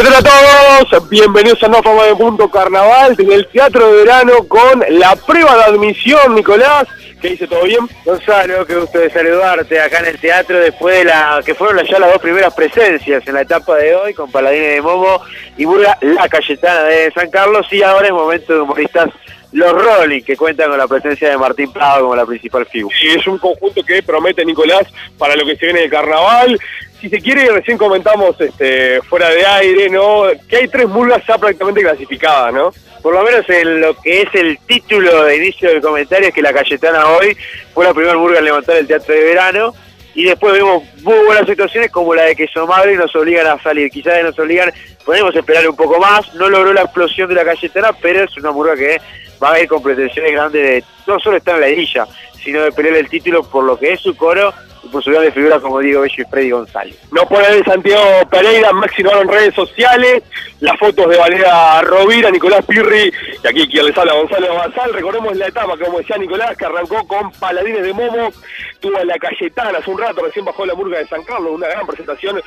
[0.00, 1.10] ¿Qué tal a todos?
[1.10, 5.54] Bienvenidos a una forma de Mundo Carnaval desde el Teatro de Verano con la prueba
[5.58, 6.86] de admisión, Nicolás.
[7.20, 7.46] ¿Qué dice?
[7.46, 7.86] ¿Todo bien?
[8.06, 11.98] Gonzalo, qué gusto de saludarte acá en el teatro después de la que fueron ya
[11.98, 15.20] las dos primeras presencias en la etapa de hoy con Paladines de Momo
[15.58, 19.10] y Burga La Cayetana de San Carlos y ahora es momento de humoristas
[19.52, 22.96] los Rolling que cuentan con la presencia de Martín Prado como la principal figura.
[23.00, 24.86] Sí, es un conjunto que promete Nicolás
[25.18, 26.58] para lo que se viene de carnaval.
[27.00, 30.24] Si se quiere, recién comentamos este, fuera de aire, ¿no?
[30.48, 32.72] Que hay tres murgas ya prácticamente clasificadas, ¿no?
[33.02, 36.42] Por lo menos en lo que es el título de inicio del comentario es que
[36.42, 37.36] la Cayetana hoy
[37.72, 39.74] fue la primera murga en levantar el teatro de verano
[40.14, 43.90] y después vemos muy buenas situaciones como la de que Somadre nos obligan a salir,
[43.90, 44.72] quizás nos obligan,
[45.04, 48.50] podemos esperar un poco más, no logró la explosión de la Cayetana, pero es una
[48.50, 49.00] murga que
[49.42, 52.06] va a ir con pretensiones grandes de no solo estar en la edilla,
[52.42, 55.30] sino de pelear el título por lo que es su coro y por su de
[55.30, 56.96] figuras como Diego Bello y Freddy González.
[57.12, 60.22] No puede de Santiago Pereira, máximo en redes sociales,
[60.60, 64.92] las fotos de Valera Rovira, Nicolás Pirri, y aquí quien les habla Gonzalo Basal.
[64.92, 68.32] Recordemos la etapa, como decía Nicolás, que arrancó con Paladines de Momo,
[68.80, 71.68] tuvo a la Cayetana hace un rato, recién bajó la murga de San Carlos, una
[71.68, 72.40] gran presentación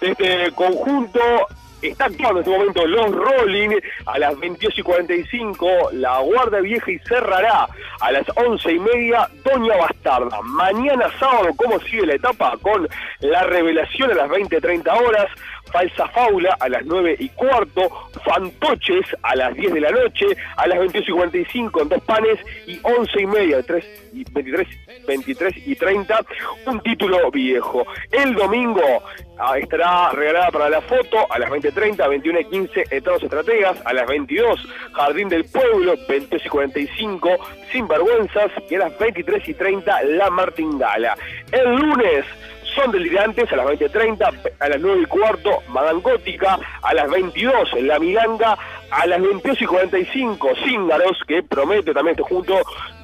[0.00, 1.20] de este conjunto
[1.80, 3.70] Está actuando en este momento los Rolling
[4.06, 7.68] a las 22 y 45, la Guardia Vieja y cerrará
[8.00, 10.40] a las 11 y media Doña Bastarda.
[10.42, 12.56] Mañana sábado, ¿cómo sigue la etapa?
[12.60, 12.88] Con
[13.20, 15.28] la revelación a las 20-30 horas,
[15.72, 17.88] Falsa Faula a las 9 y cuarto,
[18.24, 22.38] Fantoches a las 10 de la noche, a las 22 y 45 en dos panes
[22.66, 23.84] y 11 y media, 3
[24.14, 24.68] y 23,
[25.06, 26.20] 23 y 30,
[26.66, 27.86] un título viejo.
[28.10, 28.82] El domingo
[29.38, 33.92] ah, estará regalada para la foto a las 20.30, 21 y 15 Estados Estrategas, a
[33.92, 34.60] las 22
[34.92, 37.28] Jardín del Pueblo, 22 y 45
[37.72, 41.16] Sinvergüenzas y a las 23 y 30 La Martingala.
[41.52, 42.24] El lunes
[42.74, 47.82] son delirantes a las 20.30, a las 9 y cuarto, Madame Gótica, a las 22,
[47.82, 48.56] La Milanga,
[48.90, 52.54] a las 22 y 45, Cíngaros, que promete también este junto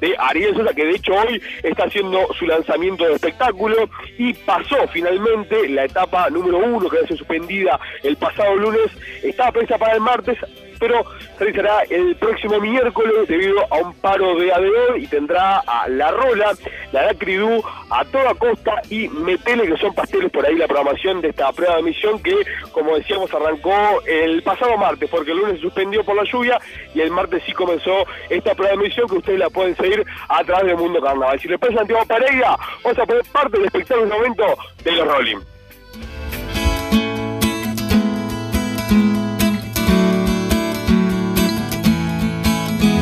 [0.01, 4.87] de Ariel Sosa, que de hecho hoy está haciendo su lanzamiento de espectáculo y pasó
[4.91, 8.91] finalmente la etapa número uno que había sido suspendida el pasado lunes,
[9.23, 10.37] estaba prevista para el martes,
[10.79, 11.03] pero
[11.37, 16.11] se realizará el próximo miércoles debido a un paro de ADO y tendrá a La
[16.11, 16.53] Rola,
[16.91, 21.29] la Dacridú, a toda costa y Metele, que son pasteles por ahí la programación de
[21.29, 22.35] esta prueba de emisión que,
[22.71, 23.73] como decíamos, arrancó
[24.05, 26.59] el pasado martes, porque el lunes se suspendió por la lluvia
[26.93, 30.77] y el martes sí comenzó esta prueba que ustedes la pueden seguir a través del
[30.77, 31.39] Mundo Carnaval.
[31.39, 34.43] Si les parece Santiago Pareira, vamos a poner parte del espectáculo momento
[34.83, 35.37] de los Rolling.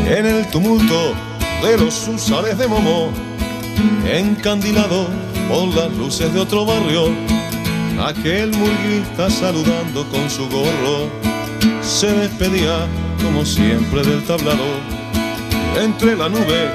[0.06, 1.16] en el tumulto
[1.64, 3.10] de los usales de Momo,
[4.06, 5.08] encandilado
[5.50, 7.08] por las luces de otro barrio,
[8.06, 11.10] aquel murguista saludando con su gorro,
[11.82, 12.88] se despedía
[13.22, 14.66] como siempre del tablado,
[15.76, 16.70] entre la nube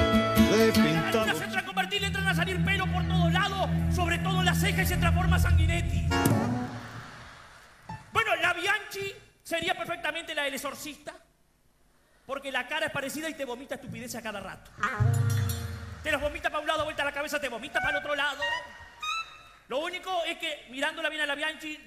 [0.51, 1.37] de pintado.
[1.37, 4.59] Se entra a convertir, entran a salir pelo por todos lados, sobre todo en las
[4.59, 6.07] cejas y se transforma Sanguinetti.
[8.11, 9.13] Bueno, la Bianchi
[9.43, 11.13] sería perfectamente la del exorcista.
[12.29, 14.69] Porque la cara es parecida y te vomita estupidez a cada rato.
[16.03, 18.43] Te los vomita para un lado, vuelta la cabeza, te vomita para el otro lado.
[19.67, 21.79] Lo único es que mirándola bien a la Bianchi.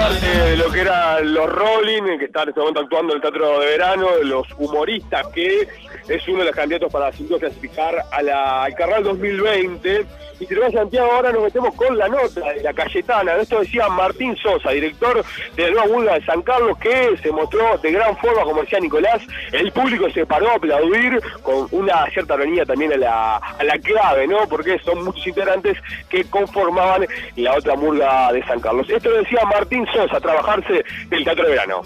[0.00, 3.60] Parte lo que eran los Rolling, que están en este momento actuando en el Teatro
[3.60, 5.68] de Verano, los humoristas, que
[6.08, 10.06] es uno de los candidatos para sin clasificar a la, al Carnaval 2020.
[10.40, 13.36] Y si a Santiago, ahora nos metemos con la nota de la Cayetana.
[13.36, 15.22] Esto decía Martín Sosa, director
[15.54, 19.22] de la nueva de San Carlos, que se mostró de gran forma, como decía Nicolás.
[19.52, 23.78] El público se paró a aplaudir con una cierta ironía también a la, a la
[23.80, 24.48] clave, ¿no?
[24.48, 25.76] Porque son muchos integrantes
[26.08, 28.88] que conformaban la otra murga de San Carlos.
[28.88, 31.82] Esto decía Martín Sosa, trabajarse del Teatro de Verano.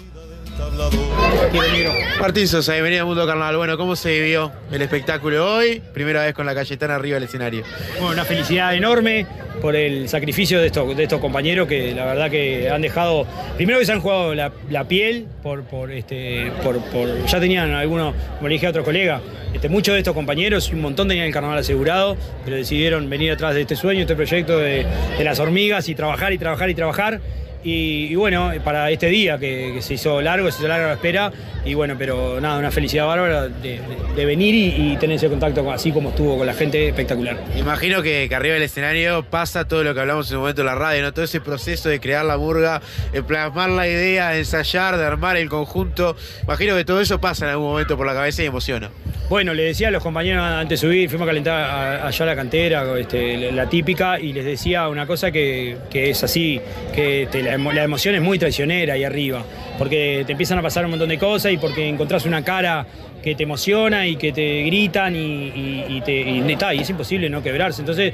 [2.19, 3.57] Martín Sosa, bienvenido a Mundo Carnaval.
[3.57, 5.81] Bueno, ¿cómo se vivió el espectáculo hoy?
[5.93, 7.63] Primera vez con la Cayetana arriba del escenario.
[7.99, 9.25] Bueno, una felicidad enorme
[9.61, 13.25] por el sacrificio de estos, de estos compañeros que la verdad que han dejado,
[13.57, 17.73] primero que se han jugado la, la piel, por, por, este, por, por- ya tenían
[17.73, 19.21] algunos, como le dije a otro colega,
[19.53, 23.55] este, muchos de estos compañeros, un montón tenían el carnaval asegurado, pero decidieron venir atrás
[23.55, 24.85] de este sueño, este proyecto de,
[25.17, 27.19] de las hormigas y trabajar y trabajar y trabajar.
[27.67, 30.93] Y, y bueno, para este día que, que se hizo largo, se hizo larga la
[30.93, 31.31] espera,
[31.65, 33.81] y bueno, pero nada, una felicidad bárbara de, de-
[34.15, 37.37] de venir y, y tener ese contacto con- así como estuvo con la gente, espectacular.
[37.57, 40.67] Imagino que, que arriba del escenario pasa todo lo que hablamos en un momento en
[40.67, 41.11] la radio, ¿no?
[41.11, 42.81] Todo ese proceso de crear la murga,
[43.11, 46.15] de plasmar la idea, de ensayar, de armar el conjunto.
[46.43, 48.91] Imagino que todo eso pasa en algún momento por la cabeza y emociona.
[49.27, 52.35] Bueno, le decía a los compañeros antes de subir, fuimos a calentar allá a la
[52.35, 56.61] cantera, este, la típica, y les decía una cosa que, que es así,
[56.93, 59.43] que este, la, la emoción es muy traicionera ahí arriba,
[59.77, 62.85] porque te empiezan a pasar un montón de cosas y porque encontrás una cara
[63.23, 67.81] que te emociona y que te gritan y, te, ta, y es imposible no quebrarse.
[67.81, 68.13] Entonces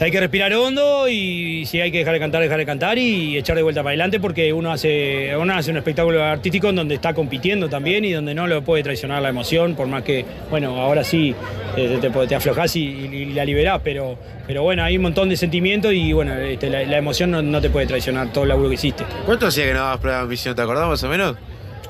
[0.00, 3.36] hay que respirar hondo y si hay que dejar de cantar, dejar de cantar y
[3.36, 6.96] echar de vuelta para adelante porque uno hace, uno hace un espectáculo artístico en donde
[6.96, 10.80] está compitiendo también y donde no lo puede traicionar la emoción, por más que, bueno,
[10.80, 11.34] ahora sí
[11.76, 15.92] eh, te, te aflojás y, la liberás, pero, pero bueno, hay un montón de sentimientos
[15.92, 19.04] y bueno, este, la, emoción no, te puede traicionar todo el laburo que hiciste.
[19.24, 20.56] ¿Cuánto hacía que no dabas prueba de ambición?
[20.56, 21.36] ¿Te acordás más o menos?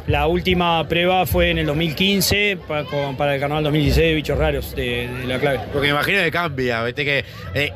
[0.08, 4.36] La última prueba fue en el 2015 pa- con- para el carnaval 2016 de Bichos
[4.36, 5.60] Raros de, de la clave.
[5.72, 7.04] Porque me imagino que cambia, ¿viste?
[7.04, 7.24] Que eh,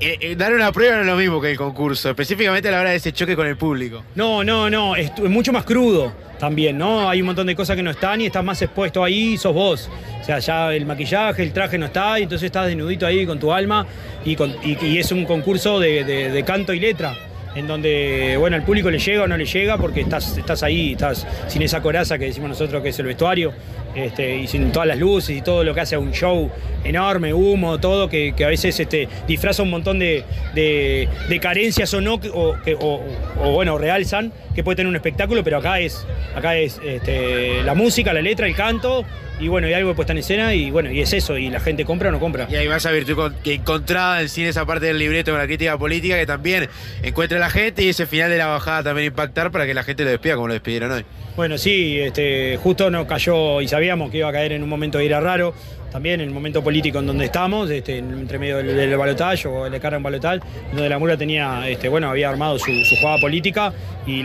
[0.00, 2.80] eh, eh, dar una prueba no es lo mismo que el concurso, específicamente a la
[2.80, 4.02] hora de ese choque con el público.
[4.16, 7.08] No, no, no, es, es mucho más crudo también, ¿no?
[7.08, 9.88] Hay un montón de cosas que no están y estás más expuesto ahí, sos vos.
[10.20, 13.38] O sea, ya el maquillaje, el traje no está, y entonces estás desnudito ahí con
[13.38, 13.86] tu alma
[14.24, 17.14] y, con- y- y es un concurso de, de- de canto y letra.
[17.56, 20.92] En donde, bueno, al público le llega o no le llega porque estás, estás ahí,
[20.92, 23.54] estás sin esa coraza que decimos nosotros que es el vestuario,
[23.96, 26.50] este, y sin todas las luces y todo lo que hace a un show
[26.84, 30.22] enorme, humo, todo, que, que a veces este, disfraza un montón de,
[30.54, 33.02] de- de carencias o no, o, que- o-
[33.43, 37.75] o, bueno, realzan que puede tener un espectáculo, pero acá es, acá es este, la
[37.75, 39.04] música, la letra, el canto,
[39.38, 41.84] y bueno, y algo puesta en escena, y bueno, y es eso, y la gente
[41.84, 42.46] compra o no compra.
[42.50, 45.46] Y hay más virtud con- que encontrada en cine esa parte del libreto con la
[45.46, 46.69] crítica política que también
[47.02, 50.04] encuentra la gente y ese final de la bajada también impactar para que la gente
[50.04, 51.04] lo despida como lo despidieron hoy.
[51.37, 54.98] Bueno, sí, este, justo nos cayó y sabíamos que iba a caer en un momento
[54.98, 55.54] de ira raro,
[55.92, 59.46] también en el momento político en donde estamos, este, en- entre medio del, del balotaje
[59.46, 60.40] o el cara en balotaje,
[60.72, 63.72] donde la Murga tenía, este, bueno, había armado su, jugada política
[64.04, 64.24] y,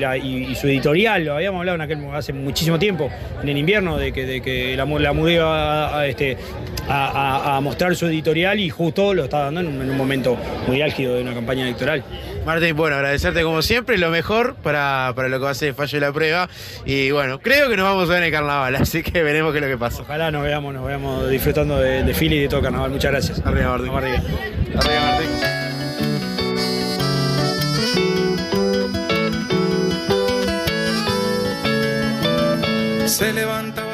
[0.55, 3.09] su editorial, lo habíamos hablado en aquel, hace muchísimo tiempo,
[3.43, 6.37] en el invierno, de que, de que la, la Murga iba a, a, este,
[6.91, 7.07] a,
[7.53, 10.37] a- a mostrar su editorial y justo lo está dando en un, en un momento
[10.67, 12.03] muy álgido de una campaña electoral.
[12.45, 15.75] Martín, bueno, agradecerte como siempre, lo mejor para, para lo que va a ser el
[15.75, 16.49] fallo de la prueba.
[16.85, 19.59] Y bueno, creo que nos vamos a ver en el carnaval, así que veremos qué
[19.59, 20.01] es lo que pasa.
[20.01, 22.91] Ojalá nos veamos, nos veamos disfrutando de, de Philly y de todo carnaval.
[22.91, 23.41] Muchas gracias.
[23.45, 23.91] Arriba, Martín.
[23.95, 24.17] Arriba.
[24.77, 25.29] Arriba, Martín.
[33.05, 33.90] Se levantaba siempre.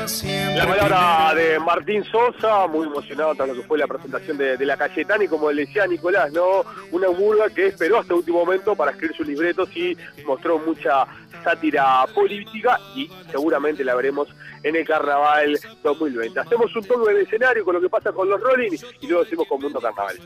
[0.57, 4.65] La palabra de Martín Sosa, muy emocionado tras lo que fue la presentación de, de
[4.65, 6.63] la Cayetana y como le decía Nicolás, ¿no?
[6.91, 9.95] Una murga que esperó hasta último momento para escribir sus libretos y
[10.25, 11.05] mostró mucha
[11.43, 14.29] sátira política y seguramente la veremos
[14.63, 16.39] en el Carnaval 2020.
[16.39, 19.47] Hacemos un tono del escenario con lo que pasa con los Rolling y luego seguimos
[19.47, 20.17] con Mundo Carnaval.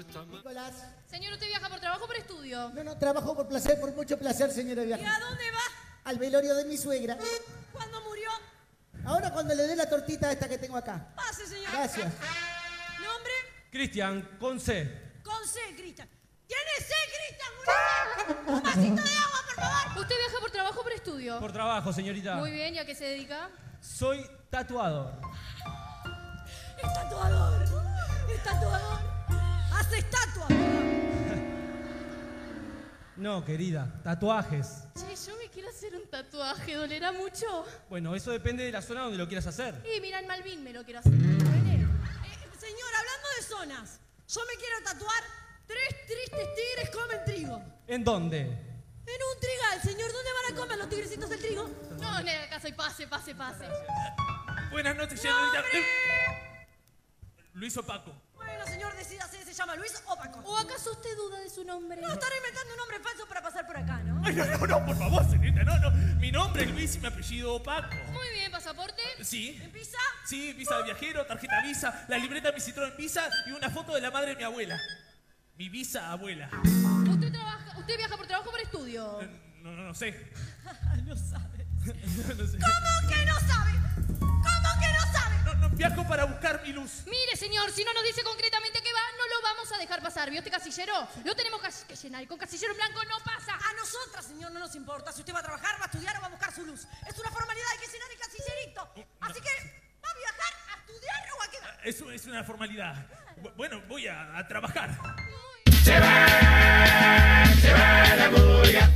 [1.07, 2.69] Señor, ¿usted viaja por trabajo o por estudio?
[2.69, 6.05] No, no, trabajo por placer, por mucho placer, señora ¿Y a dónde va?
[6.05, 7.17] Al velorio de mi suegra.
[7.73, 8.29] ¿Cuándo murió?
[9.05, 11.07] Ahora cuando le dé la tortita esta que tengo acá.
[11.15, 11.71] Pase, señor.
[11.71, 12.13] Gracias.
[12.99, 13.31] ¿Nombre?
[13.71, 15.19] Cristian, con C.
[15.23, 16.07] Con C, Cristian.
[16.47, 17.51] ¿Tiene C, Cristian?
[18.47, 20.01] Un vasito de agua, por favor.
[20.01, 21.39] ¿Usted viaja por trabajo o por estudio?
[21.39, 22.35] Por trabajo, señorita.
[22.35, 23.49] Muy bien, ¿y a qué se dedica?
[23.79, 25.19] Soy tatuador.
[26.77, 27.63] Es tatuador.
[28.29, 28.99] Es tatuador.
[29.73, 30.49] Hace estatuas.
[33.17, 34.87] No, querida, tatuajes.
[34.95, 36.75] Che, yo me quiero hacer un tatuaje.
[36.75, 37.65] ¿Dolerá mucho?
[37.89, 39.75] Bueno, eso depende de la zona donde lo quieras hacer.
[39.95, 41.13] Y mira, en Malvin me lo quiero hacer.
[41.13, 41.17] Eh,
[42.59, 45.23] señor, hablando de zonas, yo me quiero tatuar
[45.67, 47.61] tres tristes tigres comen trigo.
[47.87, 48.39] ¿En dónde?
[48.39, 51.69] En un trigal, señor, ¿dónde van a comer los tigrecitos del trigo?
[51.99, 53.65] No, en acá soy pase, pase, pase.
[54.71, 55.63] Buenas noches, señorita.
[57.53, 58.15] Luis Opaco.
[58.65, 60.39] Señor, decídase, se llama Luis o Paco.
[60.45, 62.01] ¿O acaso usted duda de su nombre?
[62.01, 64.21] No, estará inventando un nombre falso para pasar por acá, ¿no?
[64.25, 65.91] Ay, no, no, no, por favor, señorita, no, no.
[66.19, 67.95] Mi nombre es Luis y mi apellido Opaco.
[68.11, 69.01] Muy bien, ¿pasaporte?
[69.21, 69.59] Sí.
[69.61, 69.97] ¿En Pisa?
[70.25, 74.01] Sí, visa de viajero, tarjeta visa, la libreta mi citrón visa y una foto de
[74.01, 74.79] la madre de mi abuela.
[75.57, 76.49] Mi visa abuela.
[77.09, 79.19] ¿Usted, trabaja, ¿Usted viaja por trabajo o por estudio?
[79.61, 80.31] No, no, no sé.
[81.05, 81.67] no sabe.
[81.85, 83.71] ¿Cómo que no sabe?
[85.73, 87.03] Viajo para buscar mi luz.
[87.05, 90.29] Mire, señor, si no nos dice concretamente que va, no lo vamos a dejar pasar.
[90.29, 90.93] ¿Vio este casillero?
[91.23, 93.53] Lo tenemos que llenar y con casillero en blanco no pasa.
[93.55, 96.21] A nosotras, señor, no nos importa si usted va a trabajar, va a estudiar o
[96.21, 96.85] va a buscar su luz.
[97.07, 98.93] Es una formalidad, hay que llenar el casillerito.
[99.21, 99.49] Así que,
[100.03, 101.79] ¿va a viajar, a estudiar o a quedar?
[101.83, 102.95] Eso es una formalidad.
[103.41, 104.89] Bu- Bueno, voy a, a trabajar.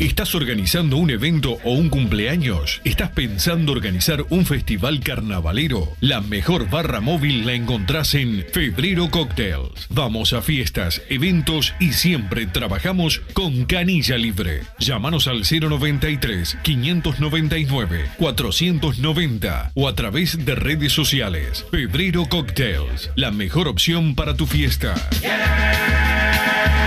[0.05, 2.79] ¿Estás organizando un evento o un cumpleaños?
[2.85, 5.91] ¿Estás pensando organizar un festival carnavalero?
[5.99, 9.87] La mejor barra móvil la encontrás en Febrero Cocktails.
[9.89, 14.61] Vamos a fiestas, eventos y siempre trabajamos con canilla libre.
[14.79, 21.65] Llámanos al 093 599 490 o a través de redes sociales.
[21.71, 24.95] Febrero Cocktails, la mejor opción para tu fiesta.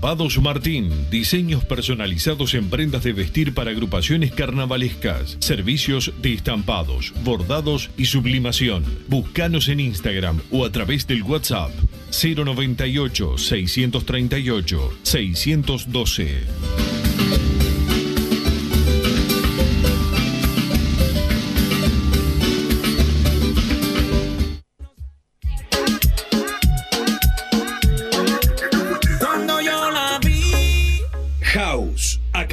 [0.00, 7.90] Estampados Martín, diseños personalizados en prendas de vestir para agrupaciones carnavalescas, servicios de estampados, bordados
[7.98, 8.82] y sublimación.
[9.08, 11.70] Búscanos en Instagram o a través del WhatsApp
[12.12, 16.99] 098 638 612.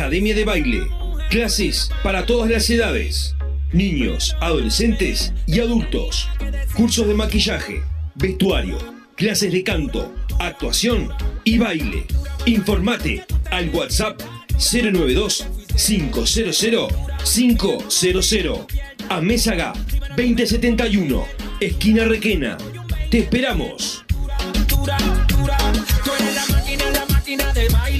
[0.08, 0.88] Academia de Baile.
[1.30, 3.36] Clases para todas las edades.
[3.74, 6.30] Niños, adolescentes y adultos.
[6.78, 7.82] Cursos de maquillaje,
[8.16, 8.78] vestuario,
[9.16, 11.10] clases de canto, actuación
[11.44, 12.06] y baile.
[12.46, 14.22] Informate al WhatsApp
[14.58, 15.46] 092
[15.76, 16.40] 500
[17.26, 18.66] 500
[19.10, 19.74] a Mésaga
[20.16, 21.26] 2071,
[21.60, 22.58] esquina Requena.
[23.12, 24.06] Te esperamos.
[24.86, 24.98] La
[26.48, 27.97] máquina, la máquina de baile.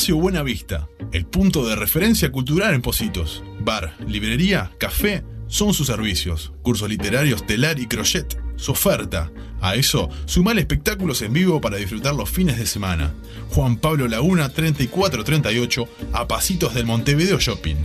[0.00, 3.44] Espacio Buena Vista, el punto de referencia cultural en Positos.
[3.60, 6.54] Bar, librería, café, son sus servicios.
[6.62, 9.30] Cursos literarios, telar y crochet, su oferta.
[9.60, 13.12] A eso, sumale espectáculos en vivo para disfrutar los fines de semana.
[13.50, 17.76] Juan Pablo Laguna 3438, a pasitos del Montevideo Shopping.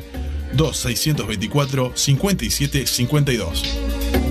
[0.54, 4.25] 2624 5752.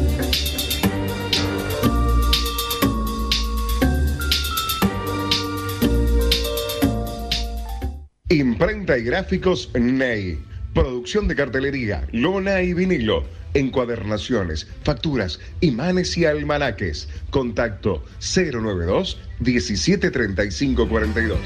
[8.31, 10.38] Imprenta y gráficos Ney.
[10.73, 13.23] Producción de cartelería, lona y vinilo.
[13.52, 17.07] Encuadernaciones, facturas, imanes y almanaques.
[17.28, 21.38] Contacto 092 1735 42.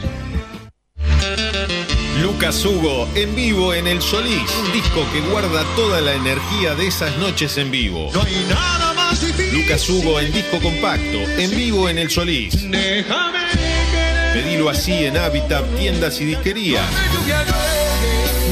[2.23, 6.87] Lucas Hugo en vivo en El Solís, un disco que guarda toda la energía de
[6.87, 8.09] esas noches en vivo.
[8.15, 9.63] No hay nada más difícil.
[9.63, 12.71] Lucas Hugo en disco compacto, en vivo en El Solís.
[12.71, 13.78] Déjame
[14.39, 16.89] Pedilo así en Habitat, tiendas y disquerías.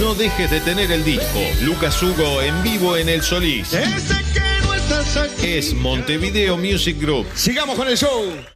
[0.00, 1.38] No dejes de tener el disco.
[1.61, 3.73] Lucas Hugo en vivo en El Solís.
[5.45, 7.28] Es Montevideo Music Group.
[7.37, 8.55] Sigamos con el show.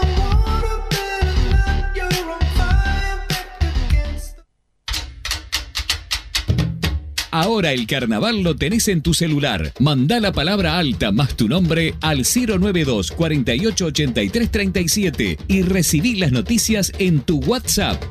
[7.31, 9.71] Ahora el carnaval lo tenés en tu celular.
[9.79, 16.33] Mandá la palabra alta más tu nombre al 092 48 83 37 y recibí las
[16.33, 18.01] noticias en tu WhatsApp.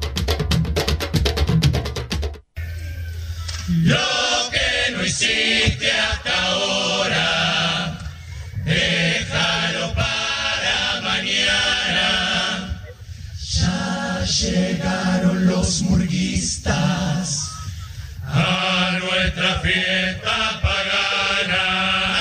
[3.84, 4.19] Lo
[19.40, 22.16] nuestra fiesta pagana.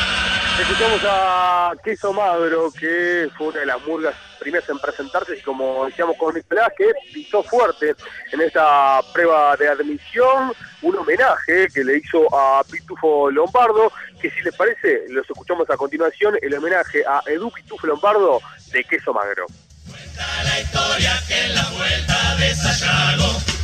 [0.62, 5.86] Escuchamos a Queso Magro, que fue una de las murgas primeras en presentarse y como
[5.86, 7.96] decíamos con Nicolás, que pisó fuerte
[8.32, 14.42] en esta prueba de admisión, un homenaje que le hizo a Pitufo Lombardo, que si
[14.42, 18.40] les parece, los escuchamos a continuación, el homenaje a Edu Pitufo Lombardo
[18.72, 19.46] de Queso Magro.
[19.90, 23.59] Cuenta la historia que en la vuelta de Sayago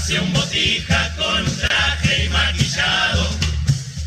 [0.00, 3.28] nace un botija con traje y maquillado.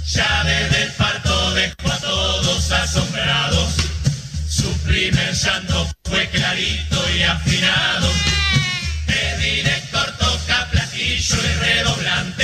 [0.07, 3.73] Ya desde el parto dejó a todos asombrados.
[4.49, 8.09] Su primer llanto fue clarito y afinado.
[9.07, 12.42] El director toca platillo y redoblante.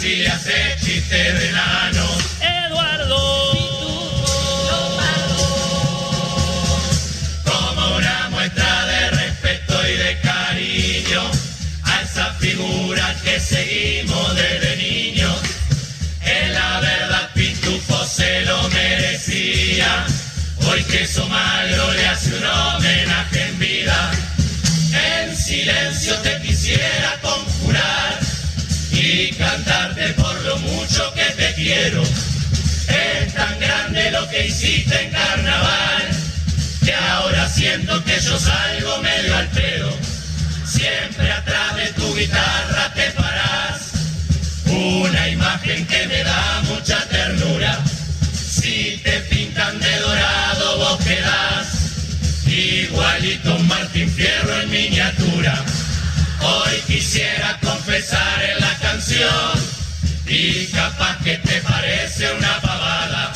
[0.00, 2.16] Si le hace chiste de enanos.
[2.40, 3.52] Eduardo.
[7.44, 11.22] Como una muestra de respeto y de cariño
[11.82, 15.36] a esa figura que seguimos desde niños.
[16.24, 20.06] En la verdad Pitufo se lo merecía.
[20.66, 24.10] Hoy que Magro le hace un homenaje en vida.
[24.94, 28.29] En silencio te quisiera conjurar
[29.12, 32.02] y cantarte por lo mucho que te quiero.
[32.02, 36.08] Es tan grande lo que hiciste en carnaval
[36.84, 39.90] que ahora siento que yo salgo medio al pedo.
[40.64, 43.80] Siempre atrás de tu guitarra te parás.
[44.66, 47.78] Una imagen que me da mucha ternura.
[48.32, 51.66] Si te pintan de dorado vos quedás
[52.46, 55.64] igualito Martín Fierro en miniatura.
[56.42, 59.52] Hoy quisiera confesar en la canción
[60.26, 63.32] y capaz que te parece una pavada.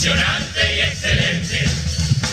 [0.00, 1.64] Emocionante y excelente.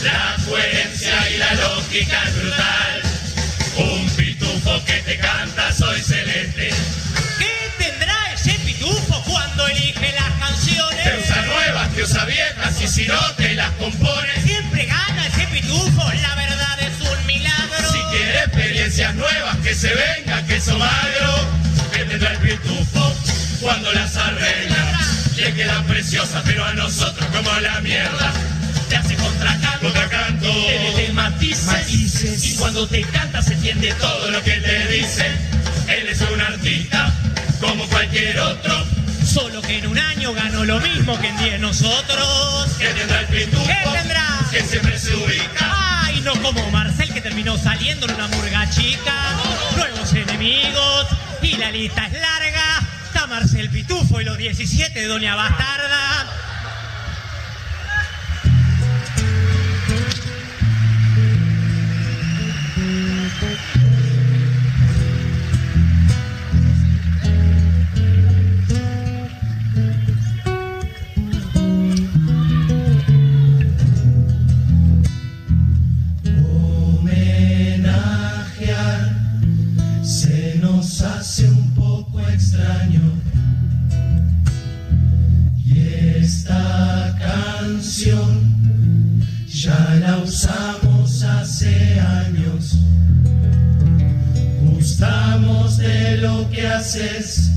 [0.01, 3.01] La coherencia y la lógica es brutal.
[3.77, 6.69] Un pitufo que te canta soy celeste.
[7.37, 11.03] ¿Qué tendrá ese pitufo cuando elige las canciones?
[11.03, 14.41] Te usa nuevas, te usa viejas y si no te las compone.
[14.45, 17.91] Siempre gana ese pitufo, la verdad es un milagro.
[17.91, 21.35] Si quiere experiencias nuevas, que se venga, que eso magro,
[21.91, 23.13] que tendrá el pitufo
[23.59, 24.96] cuando las arregla.
[25.37, 28.31] Le quedan preciosas, pero a nosotros como a la mierda.
[28.89, 30.45] Te hace contracanto, contracanto.
[30.47, 35.25] Te mete matices, Y cuando te canta se entiende todo lo que te dice.
[35.87, 37.13] Él es un artista,
[37.61, 38.83] como cualquier otro.
[39.25, 42.71] Solo que en un año ganó lo mismo que en 10 nosotros.
[42.79, 44.39] Que tendrá el pitufo, ¿Qué tendrá?
[44.51, 45.71] que siempre se ubica.
[46.03, 49.13] Ay, no como Marcel que terminó saliendo en una murga chica.
[49.75, 51.07] Nuevos enemigos
[51.41, 52.81] y la lista es larga.
[53.17, 56.27] Está Marcel Pitufo y los 17 de Doña Bastarda.
[89.47, 92.77] Ya la usamos hace años.
[94.61, 97.51] Gustamos de lo que haces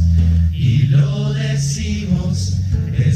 [0.50, 2.57] y lo decimos
[2.90, 3.11] de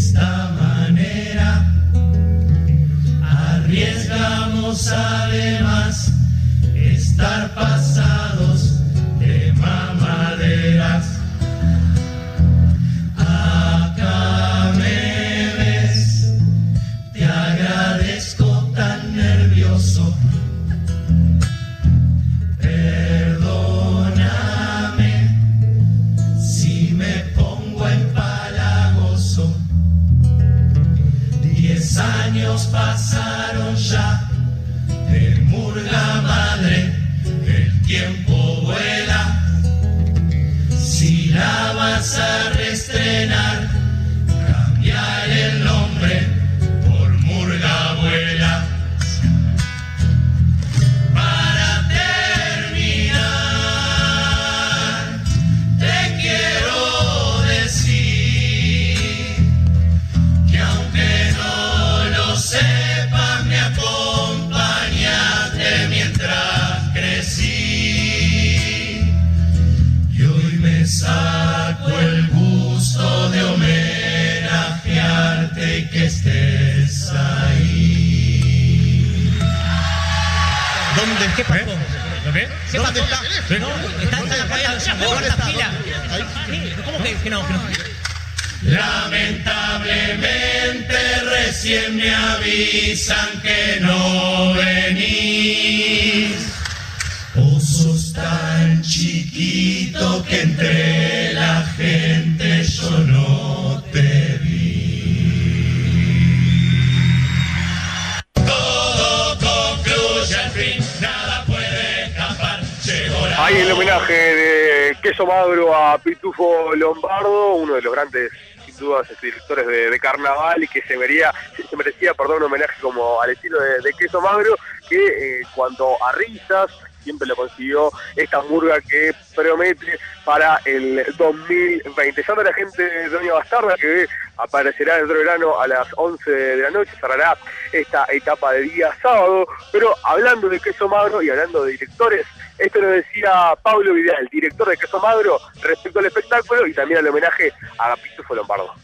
[115.14, 118.32] Queso Magro a Pitufo Lombardo, uno de los grandes,
[118.66, 121.32] sin dudas, este, directores de, carnaval y que se, vería,
[121.70, 124.56] se merecía perdón, un homenaje como al estilo de, de Queso Magro,
[124.88, 126.68] que eh, cuando a risas
[127.04, 132.24] siempre lo consiguió esta murga que promete para el 2020.
[132.26, 136.30] Llama a la gente de Doña Bastarda que aparecerá dentro de verano a las 11
[136.30, 137.36] de la noche, cerrará
[137.72, 142.26] esta etapa de día sábado, pero hablando de Queso Magro y hablando de directores,
[142.58, 147.08] esto lo decía Pablo Vidal, director de Queso Magro, respecto al espectáculo y también al
[147.08, 148.83] homenaje a Pitufo Lombardo.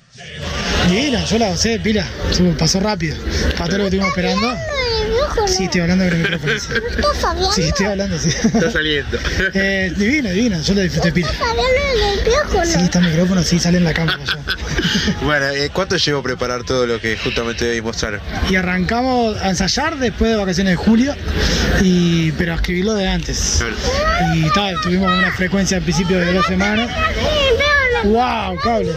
[0.88, 2.06] Divina, yo la gocé, pila.
[2.58, 3.16] Pasó rápido.
[3.56, 4.56] Para todo lo que estuvimos esperando.
[5.46, 6.58] Sí, estoy hablando con el micrófono.
[6.58, 7.62] sí.
[7.62, 8.28] Sí, estoy hablando, sí.
[8.28, 9.18] Está saliendo.
[9.54, 10.60] Eh, divina, divina.
[10.60, 11.28] Yo la disfruté pila.
[12.64, 14.18] Sí, está el micrófono, sí, sale en la cámara.
[14.24, 14.38] ya.
[15.22, 18.20] Bueno, eh, ¿cuánto llevo a preparar todo lo que justamente hoy mostraron?
[18.48, 21.14] Y arrancamos a ensayar después de vacaciones de julio,
[21.80, 23.62] y, pero a escribirlo de antes.
[24.34, 26.90] Y tal, tuvimos una frecuencia al principio de dos semanas.
[28.04, 28.56] ¡Wow!
[28.62, 28.92] Cable.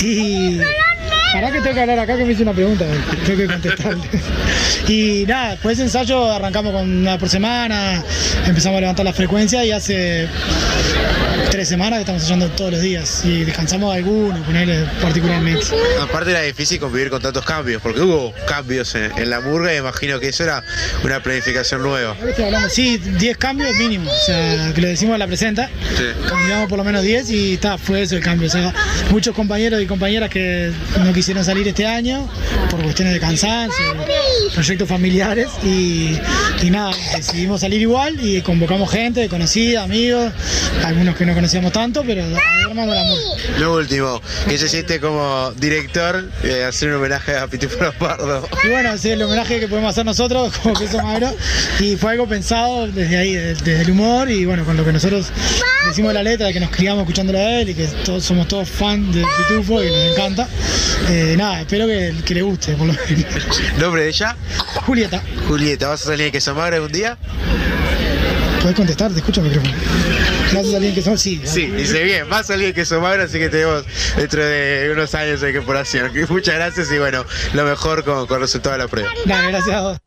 [0.00, 0.07] Y.
[0.08, 0.56] 嘿。
[0.56, 1.07] 不
[1.38, 2.84] Pará que tengo que hablar acá que me hizo una pregunta,
[3.24, 4.02] tengo que contestarle.
[4.88, 8.02] Y nada, después de ensayo arrancamos con una por semana,
[8.46, 10.26] empezamos a levantar la frecuencia y hace
[11.50, 15.66] tres semanas que estamos ensayando todos los días y descansamos algunos, ponerle particularmente.
[16.00, 19.76] Aparte era difícil convivir con tantos cambios, porque hubo cambios en, en la murga y
[19.76, 20.64] imagino que eso era
[21.04, 22.16] una planificación nueva.
[22.70, 26.04] Sí, 10 cambios mínimo, o sea, que lo decimos a la presenta, Sí.
[26.28, 28.48] cambiamos por lo menos 10 y está, fue eso el cambio.
[28.48, 28.72] O sea,
[29.10, 32.26] muchos compañeros y compañeras que no quisieron salir este año
[32.70, 33.84] por cuestiones de cansancio,
[34.54, 36.18] proyectos familiares y,
[36.62, 40.32] y nada, decidimos salir igual y convocamos gente conocida, amigos,
[40.84, 42.24] algunos que no conocíamos tanto, pero
[42.68, 43.18] armamos.
[43.58, 48.48] Lo último, que se siente como director eh, hacer un homenaje a Pitufo Lombardo.
[48.64, 51.30] Y bueno, es el homenaje que podemos hacer nosotros como queso magro.
[51.80, 54.92] Y fue algo pensado desde ahí, de- desde el humor y bueno, con lo que
[54.92, 55.26] nosotros
[55.86, 59.10] decimos la letra, que nos criamos escuchándolo a él y que todos somos todos fan
[59.12, 60.48] de Pitufo y nos encanta.
[61.08, 63.26] Eh, nada, espero que, que le guste, por lo menos.
[63.78, 64.36] ¿Nombre de ella?
[64.86, 67.16] Julieta, Julieta, ¿vas a salir en Queso Magro algún día?
[68.60, 69.12] ¿podés contestar?
[69.12, 69.74] Te escucho el micrófono.
[70.52, 71.18] ¿Vas a salir en que son?
[71.18, 71.40] Sí.
[71.44, 73.84] Sí, dice bien, va a salir en Queso Magro, así que tenemos
[74.16, 76.12] dentro de unos años de corporación.
[76.28, 79.10] Muchas gracias y bueno, lo mejor con, con el resultado de la prueba.
[79.24, 79.98] Dale, gracias a vos.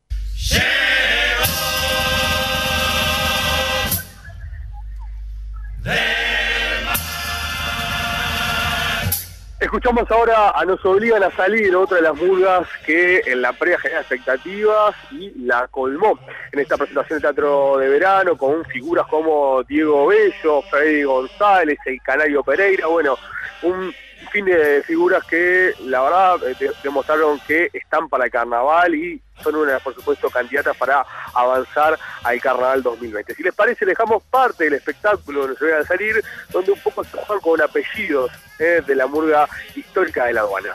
[9.71, 13.79] Escuchamos ahora a Nos Obligan a Salir, otra de las murgas que en la previa
[13.79, 16.19] genera expectativas y la colmó
[16.51, 22.01] en esta presentación de teatro de verano con figuras como Diego Bello, Freddy González, el
[22.01, 23.17] Canario Pereira, bueno,
[23.61, 23.93] un
[24.31, 29.21] fin de figuras que la verdad eh, de- demostraron que están para el carnaval y
[29.43, 33.35] son una, por supuesto, candidatas para avanzar al carnaval 2020.
[33.35, 37.11] Si les parece, dejamos parte del espectáculo, nos voy a salir, donde un poco se
[37.17, 40.71] juegan con apellidos eh, de la murga histórica de la aduana.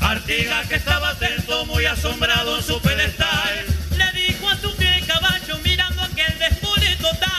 [0.00, 3.64] Artigas que estaba atento, muy asombrado en su pedestal,
[3.96, 7.30] le dijo a su pie caballo mirando aquel desfile total.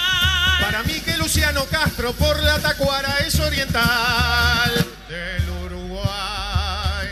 [0.61, 4.73] Para mí que Luciano Castro por la tacuara es oriental
[5.07, 7.07] del Uruguay.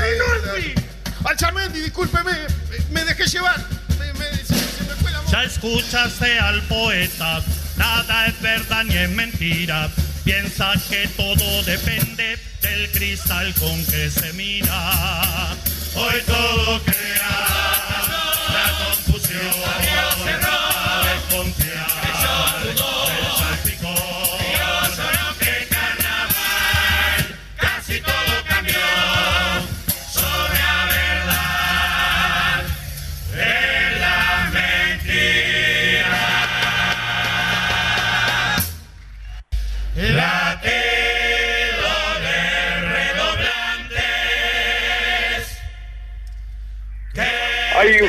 [0.00, 0.74] Del Uruguay.
[1.24, 2.32] Al Charmendi, discúlpeme,
[2.90, 3.64] me dejé llevar.
[4.00, 7.40] Me- me- se- se me fue la Ya escuchaste al poeta,
[7.76, 9.88] nada es verdad ni es mentira.
[10.24, 15.56] Piensa que todo depende del cristal con que se mira.
[15.94, 17.38] Hoy todo crea
[18.48, 20.63] la confusión.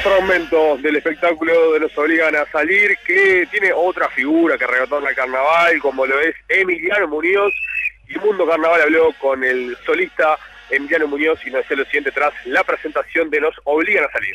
[0.06, 5.10] Un fragmento del espectáculo de Nos Obligan a Salir que tiene otra figura que retorna
[5.10, 7.52] al carnaval, como lo es Emiliano Muñoz.
[8.08, 10.38] Y Mundo Carnaval habló con el solista
[10.70, 14.34] Emiliano Muñoz y nos decía lo siguiente tras la presentación de Nos Obligan a Salir.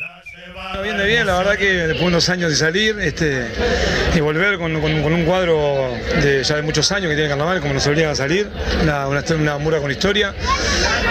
[0.70, 3.46] Está bien de bien, la verdad que después de unos años de salir este,
[4.14, 7.74] y volver con, con- un cuadro de ya de muchos años que tiene carnaval, como
[7.74, 8.48] nos obligan a salir,
[8.82, 10.34] una, una, una con historia.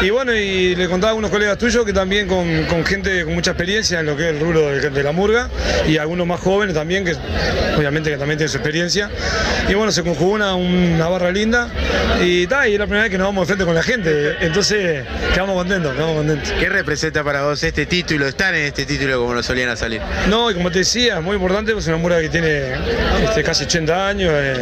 [0.01, 3.33] Y bueno, y le contaba a unos colegas tuyos que también con, con gente con
[3.33, 5.49] mucha experiencia en lo que es el rubro de, de la murga
[5.87, 7.13] y algunos más jóvenes también, que
[7.77, 9.09] obviamente que también tienen su experiencia.
[9.67, 11.69] Y bueno, se conjugó una, una barra linda
[12.21, 14.37] y, ta, y es la primera vez que nos vamos de frente con la gente.
[14.41, 16.51] Entonces, quedamos contentos, quedamos contentos.
[16.59, 20.01] ¿Qué representa para vos este título, estar en este título como nos solían a salir?
[20.27, 22.73] No, y como te decía, es muy importante, pues es una murga que tiene
[23.23, 24.53] este, casi 80 años, eh,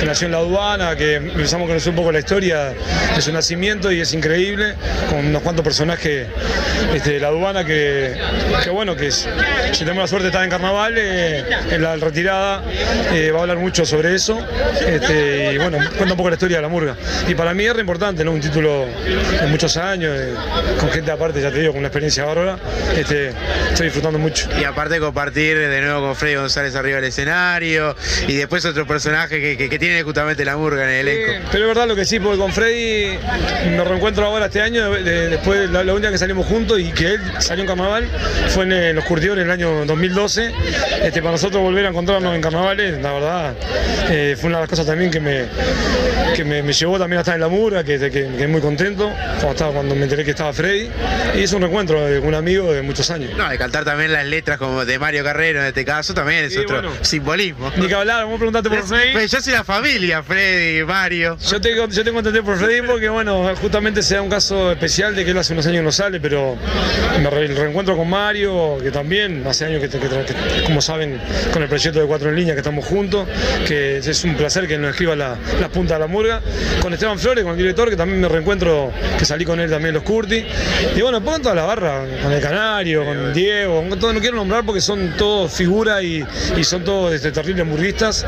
[0.00, 2.72] que nació en la aduana, que empezamos a conocer un poco la historia
[3.14, 4.74] de su nacimiento y es increíble,
[5.10, 6.26] con unos cuantos personajes
[6.94, 8.14] este, de la aduana que,
[8.62, 9.28] que bueno, que es-
[9.72, 12.62] si tenemos la suerte de estar en carnaval, eh, en la retirada
[13.12, 14.38] eh, va a hablar mucho sobre eso,
[14.86, 16.96] este, y bueno, cuenta un poco la historia de la murga.
[17.28, 18.32] Y para mí es re importante, ¿no?
[18.32, 18.86] Un título
[19.40, 20.34] de muchos años, eh,
[20.80, 22.58] con gente aparte, ya te digo, con una experiencia bárbara,
[22.96, 23.30] este,
[23.70, 24.48] estoy disfrutando mucho.
[24.60, 27.94] Y aparte compartir de nuevo con Freddy González arriba del escenario
[28.26, 31.48] y después otro personaje que, que- que tiene justamente la murga en el elenco.
[31.52, 33.18] Pero es verdad lo que sí, porque con Freddy
[33.70, 36.92] me reencuentro ahora este año, de- de- después la, la única que salimos juntos y
[36.92, 38.08] que él salió en carnaval
[38.48, 40.52] fue en Los Curtidores en el año 2012.
[41.02, 43.54] Este, para nosotros volver a encontrarnos en carnavales, la verdad,
[44.10, 45.44] eh, fue una de las cosas también que me,
[46.34, 49.10] que me, me llevó también a estar en la murga, que, que, que muy contento
[49.40, 50.88] cuando, estaba, cuando me enteré que estaba Freddy.
[51.36, 53.30] Y es un reencuentro de un amigo de muchos años.
[53.36, 56.56] No, de cantar también las letras como de Mario Carrero en este caso también es
[56.56, 56.92] otro bueno.
[57.02, 57.70] simbolismo.
[57.76, 59.12] Ni que hablar, vos preguntaste por Freddy.
[59.12, 61.36] Pero yo soy la familia, Freddy, Mario.
[61.38, 65.14] Yo tengo, yo tengo entendido por Freddy porque, bueno, justamente se da un caso especial
[65.14, 66.56] de que él hace unos años no sale, pero
[67.22, 71.20] me re- el reencuentro con Mario, que también hace años que, que- que- como saben,
[71.52, 73.28] con el proyecto de Cuatro en Línea que estamos juntos,
[73.66, 76.40] que es un placer que nos escriba la, la punta de la murga.
[76.80, 79.94] Con Esteban Flores, con el director, que también me reencuentro, que salí con él también
[79.94, 80.44] los Curti.
[80.96, 84.36] Y bueno, pongan toda la barra, con el Canario, con Diego, con todo, no quiero
[84.36, 86.24] nombrar porque son todos figuras y,
[86.56, 88.24] y son todos este, terribles murguistas,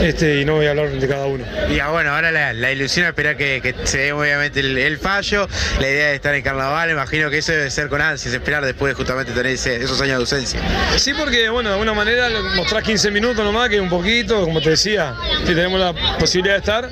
[0.00, 1.44] este, y no voy a hablar de cada uno.
[1.70, 4.78] Y ah, bueno, ahora la, la ilusión es esperar que, que se dé obviamente el,
[4.78, 5.48] el fallo,
[5.80, 8.90] la idea de estar en carnaval, imagino que eso debe ser con ansias, esperar después
[8.92, 10.60] de justamente tener ese- esos años de ausencia.
[10.96, 14.70] Sí, porque bueno, de alguna manera mostrás 15 minutos nomás, que un poquito, como te
[14.70, 16.88] decía, si tenemos la posibilidad de estar,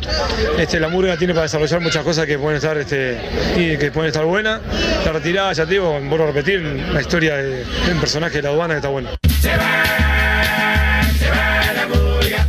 [0.58, 3.18] este, la murga tiene para desarrollar muchas cosas que pueden estar este,
[3.56, 4.60] y que pueden estar buenas.
[5.04, 8.48] La retirada, ya te digo, vuelvo a repetir, la historia de, un personaje de la
[8.50, 9.10] aduana que está bueno.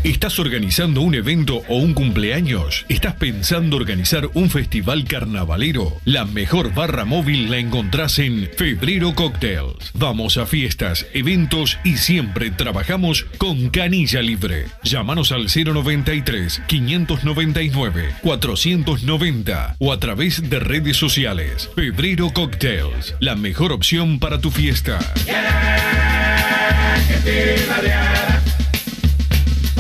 [0.04, 2.88] ¿Estás organizando un evento o un cumpleaños?
[2.90, 5.96] ¿Estás pensando organizar un festival carnavalero?
[6.06, 9.92] La mejor barra móvil la encontrás en Febrero Cocktails.
[9.94, 14.66] Vamos a fiestas, eventos y siempre trabajamos con canilla libre.
[14.82, 21.70] Llámanos al 093 599 490 o a través de redes sociales.
[21.76, 24.98] Febrero Cocktails, la mejor opción para tu fiesta.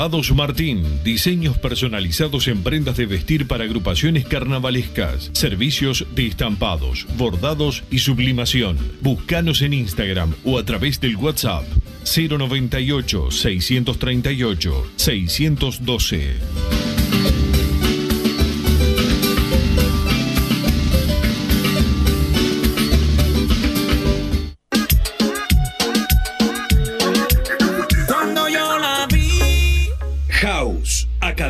[0.00, 7.84] Estampados Martín, diseños personalizados en prendas de vestir para agrupaciones carnavalescas, servicios de estampados, bordados
[7.90, 8.78] y sublimación.
[9.02, 11.66] Búscanos en Instagram o a través del WhatsApp
[12.06, 16.89] 098 638 612.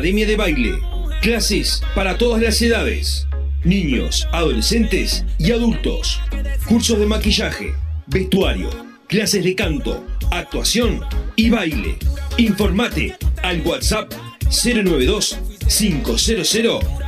[0.01, 0.79] Academia de Baile.
[1.21, 3.27] Clases para todas las edades.
[3.63, 6.19] Niños, adolescentes y adultos.
[6.67, 7.75] Cursos de maquillaje,
[8.07, 8.71] vestuario,
[9.05, 11.01] clases de canto, actuación
[11.35, 11.99] y baile.
[12.37, 14.11] Informate al WhatsApp
[14.49, 15.37] 092
[15.67, 16.29] 500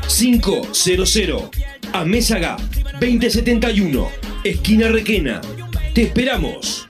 [0.07, 1.49] 500.
[1.93, 2.57] A Mésaga
[3.01, 4.07] 2071,
[4.43, 5.41] esquina Requena.
[5.95, 6.87] Te esperamos.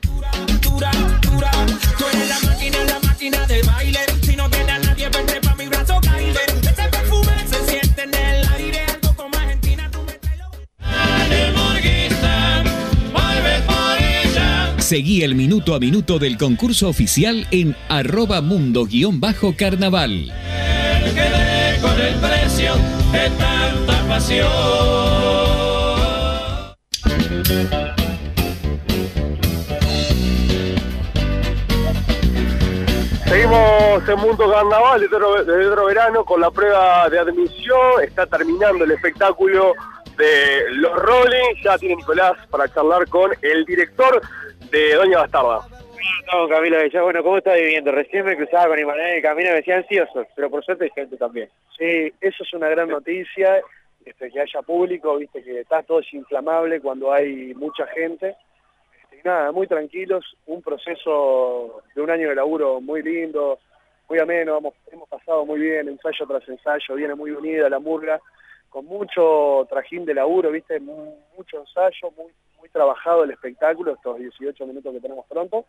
[14.83, 20.29] Seguí el minuto a minuto del concurso oficial en arroba mundo-carnaval.
[21.15, 22.73] Quedé con el precio
[23.13, 24.45] de tanta pasión.
[33.23, 38.03] Seguimos en Mundo Carnaval de otro, de otro verano con la prueba de admisión.
[38.03, 39.75] Está terminando el espectáculo
[40.17, 41.63] de los Rolling.
[41.63, 44.21] Ya tiene Nicolás para charlar con el director
[44.73, 45.59] de Doña Bastarda.
[46.31, 47.91] No, Camilo bueno, ¿cómo estás viviendo?
[47.91, 50.85] Recién me cruzaba con Imanuel en el camino y me decía ansioso, pero por suerte
[50.85, 51.47] hay gente también.
[51.77, 53.61] Sí, eso es una gran noticia,
[54.03, 58.35] este, que haya público, viste que está todo desinflamable cuando hay mucha gente.
[59.03, 63.59] Este, nada, muy tranquilos, un proceso de un año de laburo muy lindo,
[64.09, 68.19] muy ameno, hemos, hemos pasado muy bien, ensayo tras ensayo, viene muy unida la murga,
[68.73, 74.17] con mucho trajín de laburo, viste, Mu- mucho ensayo, muy, muy trabajado el espectáculo, estos
[74.17, 75.65] 18 minutos que tenemos pronto.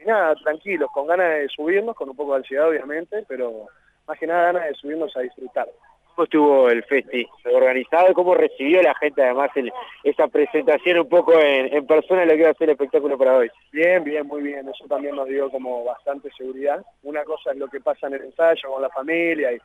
[0.00, 3.66] Y nada, tranquilos, con ganas de subirnos, con un poco de ansiedad obviamente, pero
[4.08, 5.68] más que nada ganas de subirnos a disfrutar.
[6.14, 8.14] ¿Cómo estuvo el festi organizado?
[8.14, 9.72] ¿Cómo recibió la gente además el-
[10.04, 13.18] esa presentación un poco en, en persona de lo que iba a ser el espectáculo
[13.18, 13.50] para hoy?
[13.72, 14.66] Bien, bien, muy bien.
[14.68, 16.82] Eso también nos dio como bastante seguridad.
[17.02, 19.58] Una cosa es lo que pasa en el ensayo con la familia y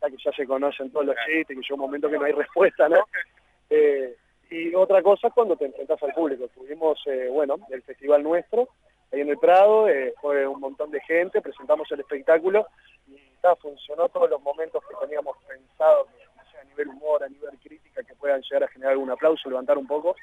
[0.00, 2.32] ya que ya se conocen todos los chistes, que llega un momento que no hay
[2.32, 3.04] respuesta, ¿no?
[3.68, 4.14] Eh,
[4.48, 6.46] y otra cosa es cuando te enfrentas al público.
[6.54, 8.68] Tuvimos, eh, bueno, el festival nuestro
[9.12, 12.66] ahí en el Prado, eh, fue un montón de gente, presentamos el espectáculo
[13.08, 16.06] y ta, funcionó todos los momentos que teníamos pensado,
[16.60, 19.86] a nivel humor, a nivel crítica, que puedan llegar a generar algún aplauso, levantar un
[19.86, 20.16] poco.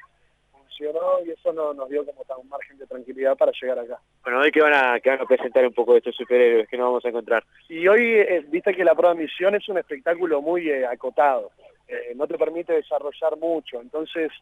[0.78, 4.00] Y eso no, nos dio como un margen de tranquilidad para llegar acá.
[4.22, 6.76] Bueno, hoy que van a, que van a presentar un poco de estos superhéroes que
[6.76, 7.44] nos vamos a encontrar.
[7.68, 11.50] Y hoy, eh, viste que la prueba de misión es un espectáculo muy eh, acotado,
[11.86, 14.32] eh, no te permite desarrollar mucho, entonces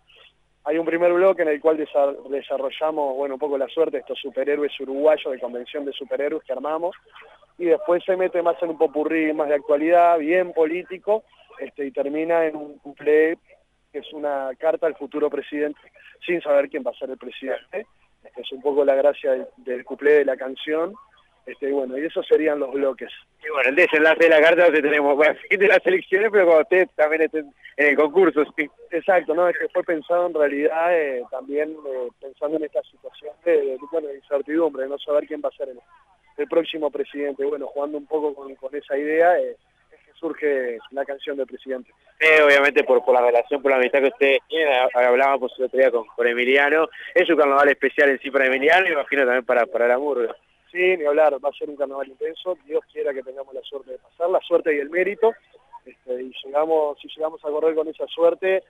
[0.65, 4.01] hay un primer bloque en el cual desa- desarrollamos, bueno, un poco la suerte de
[4.01, 6.95] estos superhéroes uruguayos de convención de superhéroes que armamos,
[7.59, 11.25] y después se mete más en un popurrí más de actualidad, bien político,
[11.59, 13.39] este, y termina en un couplé
[13.93, 15.81] que es una carta al futuro presidente,
[16.25, 17.87] sin saber quién va a ser el presidente.
[18.25, 20.95] Este, es un poco la gracia del, del couplé de la canción.
[21.45, 23.11] Este, y bueno, y esos serían los bloques.
[23.45, 26.45] Y bueno, el desenlace de la carta donde tenemos, bueno, fin de las elecciones, pero
[26.47, 28.71] cuando ustedes también estén en el concurso, sí.
[28.93, 33.35] Exacto, no, es que fue pensado en realidad eh, también eh, pensando en esta situación
[33.45, 35.81] de, de, bueno, de incertidumbre, de no saber quién va a ser el,
[36.37, 37.45] el próximo presidente.
[37.45, 39.72] Bueno, jugando un poco con, con esa idea, eh, que
[40.23, 41.91] surge la canción del presidente.
[42.21, 45.65] Eh, obviamente por, por la relación, por la amistad que ustedes tienen, ha- hablábamos el
[45.65, 49.23] otro día con, con Emiliano, es un carnaval especial en sí para Emiliano y imagino
[49.25, 50.35] también para, para la murga.
[50.71, 53.91] Sí, ni hablar, va a ser un carnaval intenso, Dios quiera que tengamos la suerte
[53.91, 55.35] de pasar, la suerte y el mérito,
[55.85, 58.63] este, y llegamos, si llegamos a correr con esa suerte,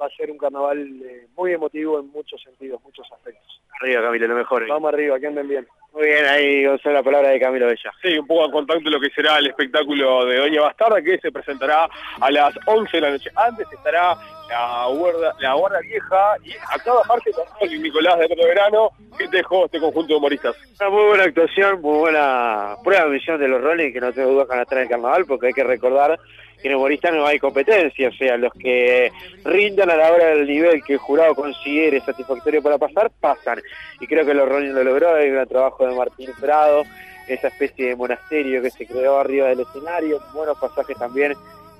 [0.00, 3.62] va a ser un carnaval eh, muy emotivo en muchos sentidos, muchos aspectos.
[3.80, 4.62] Arriba Camilo, lo mejor.
[4.62, 4.68] hoy.
[4.68, 5.66] Vamos arriba, que anden bien.
[5.92, 7.92] Muy bien, ahí Gonzalo, la palabra de Camilo Bella.
[8.02, 11.18] Sí, un poco en contacto de lo que será el espectáculo de Doña Bastarda, que
[11.18, 11.88] se presentará
[12.20, 13.30] a las 11 de la noche.
[13.34, 14.14] Antes estará
[14.48, 19.64] la guarda, la guarda vieja y acá bajarte con el Nicolás de verano, que dejó
[19.64, 20.56] este conjunto de humoristas.
[20.80, 24.30] Una muy buena actuación, muy buena prueba de misión de los Rolling, que no tengo
[24.30, 26.18] dudas van a estar en el carnaval, porque hay que recordar
[26.60, 29.12] que en humoristas no hay competencia, o sea, los que
[29.44, 33.60] rindan a la hora del nivel que el jurado considere satisfactorio para pasar, pasan.
[34.00, 36.84] Y creo que los Rolling lo logró, hay un trabajo de Martín Prado,
[37.28, 41.34] esa especie de monasterio que se creó arriba del escenario, buenos pasajes también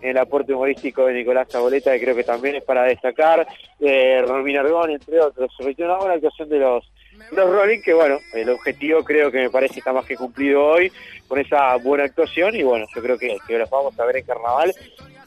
[0.06, 3.46] el aporte humorístico de Nicolás Zaboleta, que creo que también es para destacar,
[3.80, 5.50] eh, Romina Argón, entre otros.
[5.56, 6.84] Todo una buena actuación de los,
[7.32, 10.92] los Rolling, que bueno, el objetivo creo que me parece está más que cumplido hoy,
[11.28, 14.24] con esa buena actuación, y bueno, yo creo que, que los vamos a ver en
[14.24, 14.72] carnaval.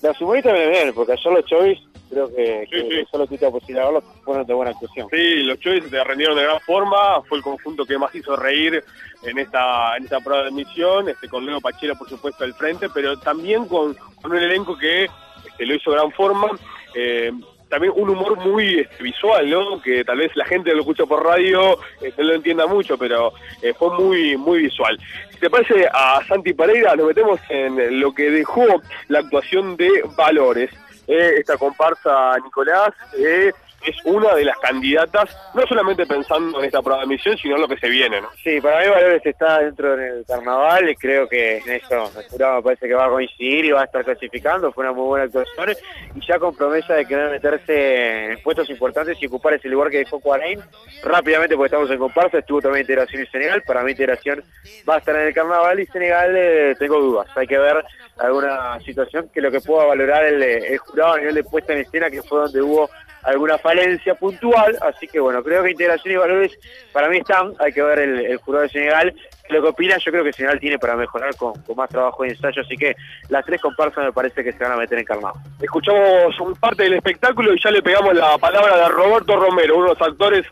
[0.01, 3.87] Los humoristas me bien, porque ayer los Choice, creo que, que solo tuviste la posibilidad
[3.87, 5.07] de verlos, fueron de buena actuación.
[5.11, 8.81] Sí, los Choice te rendieron de gran forma, fue el conjunto que más hizo reír
[9.23, 12.87] en esta en esta prueba de emisión, este, con Leo Pachela por supuesto al frente,
[12.93, 15.09] pero también con, con un elenco que
[15.45, 16.47] este, lo hizo de gran forma.
[16.95, 17.31] eh,
[17.69, 19.81] también un humor muy este, visual, ¿no?
[19.81, 23.33] Que tal vez la gente lo escucha por radio eh, no lo entienda mucho, pero
[23.61, 24.99] eh, fue muy muy visual.
[25.31, 28.65] Si te parece a Santi Pereira, nos metemos en lo que dejó
[29.07, 30.71] la actuación de Valores.
[31.07, 33.51] Eh, esta comparsa Nicolás eh,
[33.85, 37.61] es una de las candidatas, no solamente pensando en esta prueba de misión, sino en
[37.61, 38.29] lo que se viene, ¿no?
[38.43, 42.55] Sí, para mí Valores está dentro del carnaval y creo que en eso el jurado
[42.57, 44.71] me parece que va a coincidir y va a estar clasificando.
[44.71, 45.75] Fue una muy buena actuación
[46.15, 49.99] y ya con promesa de querer meterse en puestos importantes y ocupar ese lugar que
[49.99, 50.59] dejó Cuarain.
[51.03, 53.63] Rápidamente, porque estamos en comparsa, estuvo también Integración y Senegal.
[53.63, 54.43] Para mí Integración
[54.87, 57.27] va a estar en el carnaval y Senegal eh, tengo dudas.
[57.35, 57.83] Hay que ver
[58.17, 61.79] alguna situación que lo que pueda valorar el, el jurado a nivel de puesta en
[61.79, 62.89] escena, que fue donde hubo
[63.23, 66.57] alguna falencia puntual, así que bueno, creo que integración y valores
[66.91, 69.13] para mí están, hay que ver el, el jurado de Senegal,
[69.49, 72.29] lo que opina, yo creo que Senegal tiene para mejorar con, con más trabajo y
[72.29, 72.95] ensayo, así que
[73.29, 75.35] las tres comparsas me parece que se van a meter en carnado.
[75.61, 79.93] Escuchamos un parte del espectáculo y ya le pegamos la palabra de Roberto Romero, uno
[79.93, 80.45] de los actores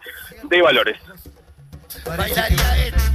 [0.44, 0.98] de Valores.
[2.06, 3.07] A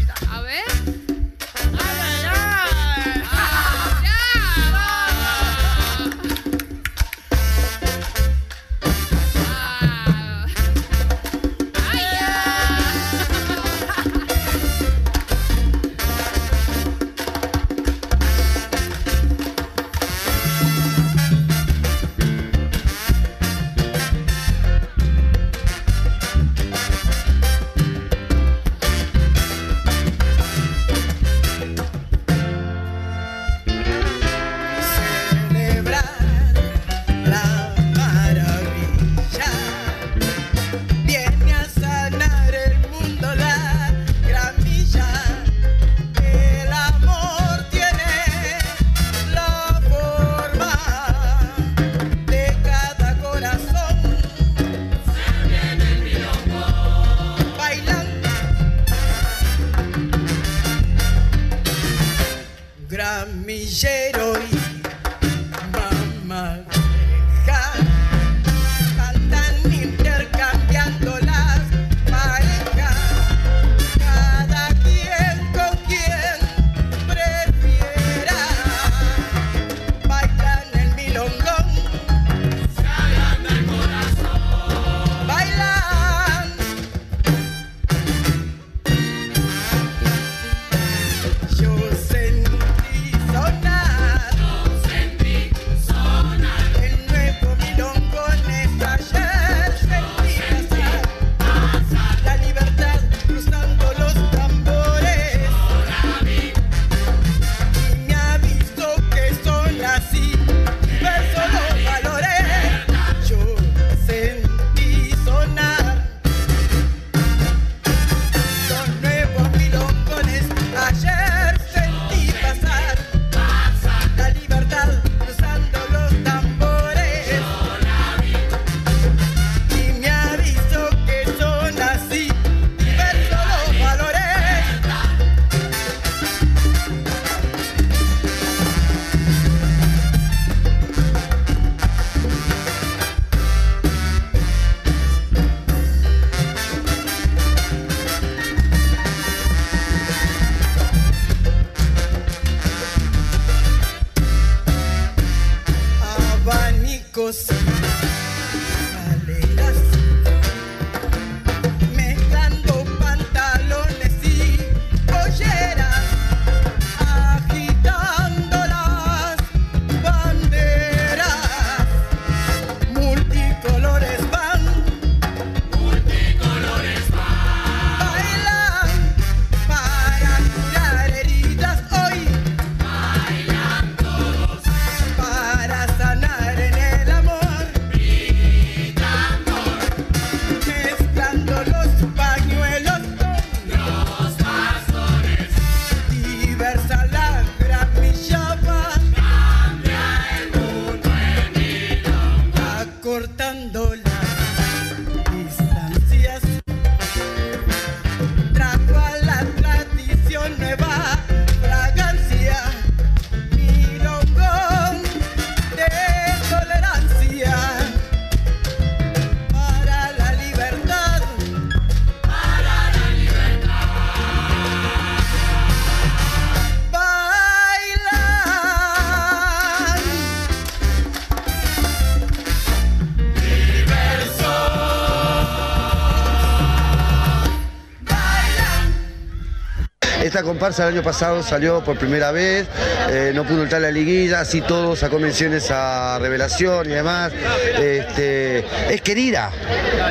[240.62, 242.68] comparsa el año pasado salió por primera vez,
[243.10, 247.32] eh, no pudo entrar a la liguilla, así todo sacó menciones a revelación y demás.
[247.80, 249.50] Este, es querida,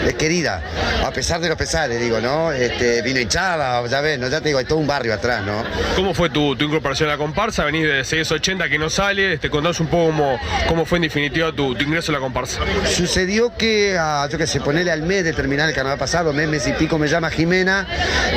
[0.06, 0.62] es querida,
[1.06, 2.52] a pesar de los pesares, digo, ¿no?
[2.52, 4.28] Este, vino hinchada, ya ves, ¿no?
[4.28, 5.64] ya te digo, hay todo un barrio atrás, ¿no?
[5.96, 7.64] ¿Cómo fue tu, tu incorporación a la comparsa?
[7.64, 10.38] Venís de 680 que no sale, te contás un poco cómo,
[10.68, 12.60] cómo fue en definitiva tu, tu ingreso a la comparsa.
[12.94, 16.50] Sucedió que, a, yo que sé, ponerle al mes de terminar el carnaval pasado, mes,
[16.50, 17.88] mes y pico, me llama Jimena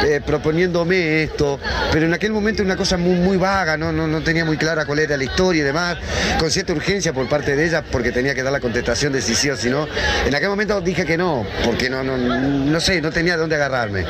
[0.06, 1.58] eh, proponiéndome esto.
[1.90, 3.92] pero en aquel momento una cosa muy, muy vaga, ¿no?
[3.92, 5.96] No, no tenía muy clara cuál era la historia y demás,
[6.38, 9.34] con cierta urgencia por parte de ella, porque tenía que dar la contestación de si
[9.34, 9.88] sí o si no.
[10.26, 13.57] En aquel momento dije que no, porque no, no, no sé, no tenía de dónde
[13.57, 14.05] agarrarme.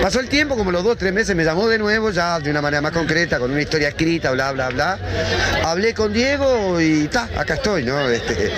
[0.00, 2.60] Pasó el tiempo, como los dos, tres meses, me llamó de nuevo, ya de una
[2.60, 4.98] manera más concreta, con una historia escrita, bla, bla, bla.
[5.64, 8.08] Hablé con Diego y ta, acá estoy, ¿no?
[8.08, 8.52] Este,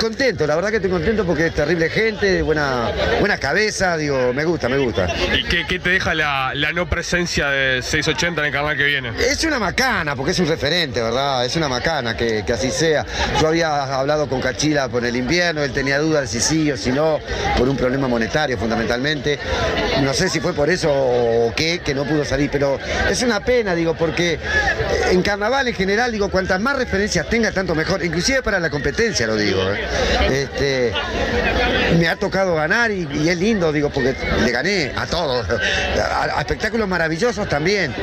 [0.00, 4.44] contento, la verdad que estoy contento porque es terrible gente, buena, buena cabeza, digo, me
[4.44, 5.06] gusta, me gusta.
[5.36, 8.84] ¿Y qué, qué te deja la, la no presencia de 680 en el carnaval que
[8.84, 9.12] viene?
[9.18, 11.44] Es una macana, porque es un referente, ¿verdad?
[11.44, 13.04] Es una macana que, que así sea.
[13.40, 16.92] Yo había hablado con Cachila por el invierno, él tenía dudas si sí o si
[16.92, 17.18] no,
[17.56, 19.38] por un problema monetario fundamentalmente.
[20.02, 22.78] No sé si fue por eso o qué, que no pudo salir, pero
[23.08, 24.38] es una pena, digo, porque
[25.10, 29.26] en carnaval en general, digo, cuantas más referencias tenga, tanto mejor, inclusive para la competencia,
[29.26, 29.60] lo digo.
[29.72, 29.80] ¿eh?
[30.30, 30.92] Este,
[31.98, 34.14] me ha tocado ganar y, y es lindo, digo, porque
[34.44, 37.94] le gané a todos, a, a espectáculos maravillosos también.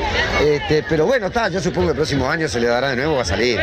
[0.42, 3.16] Este, pero bueno, está, yo supongo que el próximo año se le dará de nuevo,
[3.16, 3.58] va a salir.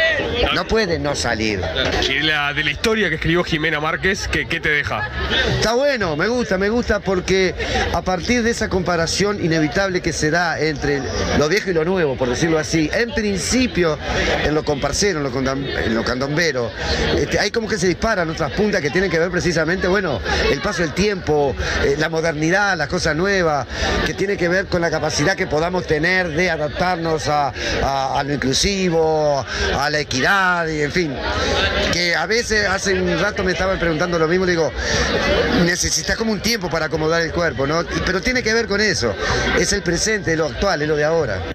[0.53, 1.61] No puede no salir.
[2.09, 5.09] Y de la, de la historia que escribió Jimena Márquez, ¿qué, qué te deja?
[5.57, 7.53] Está bueno, me gusta, me gusta porque
[7.93, 11.01] a partir de esa comparación inevitable que se da entre
[11.37, 13.97] lo viejo y lo nuevo, por decirlo así, en principio
[14.43, 16.71] en lo comparsero, en lo, condam- en lo candombero,
[17.17, 20.14] este, hay como que se disparan otras puntas que tienen que ver precisamente, bueno,
[20.51, 23.67] el paso del tiempo, eh, la modernidad, las cosas nuevas,
[24.05, 27.53] que tiene que ver con la capacidad que podamos tener de adaptarnos a,
[28.25, 29.45] lo inclusivo,
[29.77, 31.15] a la equidad, y en fin,
[31.91, 34.71] que a veces hace un rato me estaban preguntando lo mismo, digo,
[35.65, 37.83] necesitas como un tiempo para acomodar el cuerpo, ¿no?
[38.05, 39.15] Pero tiene que ver con eso,
[39.57, 41.54] es el presente, es lo actual, es lo de ahora.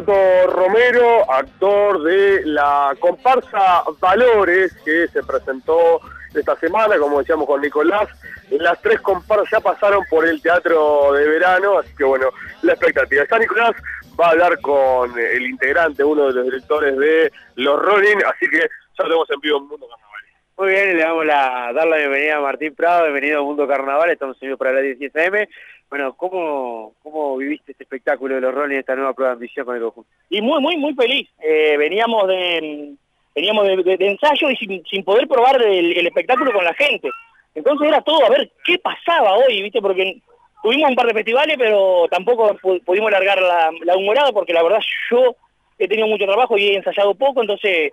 [0.00, 6.00] Roberto Romero, actor de la comparsa Valores, que se presentó
[6.34, 8.08] esta semana, como decíamos con Nicolás.
[8.50, 12.30] Las tres comparsas ya pasaron por el teatro de verano, así que bueno,
[12.62, 13.24] la expectativa.
[13.30, 13.72] Ya Nicolás
[14.18, 18.60] va a hablar con el integrante, uno de los directores de Los Rolling, así que
[18.60, 20.20] ya tenemos en vivo en Mundo Carnaval.
[20.56, 24.10] Muy bien, le damos la, dar la bienvenida a Martín Prado, bienvenido a Mundo Carnaval,
[24.10, 25.46] estamos en vivo para la 16 AM.
[25.90, 29.74] Bueno, ¿cómo, ¿cómo viviste este espectáculo de los Rolling, esta nueva prueba de ambición con
[29.76, 30.08] el conjunto?
[30.30, 31.28] y muy, muy, muy feliz.
[31.42, 32.94] Eh, veníamos de
[33.34, 37.08] veníamos de, de- ensayo y sin, sin poder probar el, espectáculo con la gente.
[37.54, 39.80] Entonces era todo a ver qué pasaba hoy, ¿viste?
[39.80, 40.20] Porque
[40.62, 44.62] tuvimos un par de festivales, pero tampoco pu- pudimos largar la, la humorada porque la
[44.62, 44.80] verdad
[45.10, 45.34] yo
[45.78, 47.92] he tenido mucho trabajo y he ensayado poco, entonces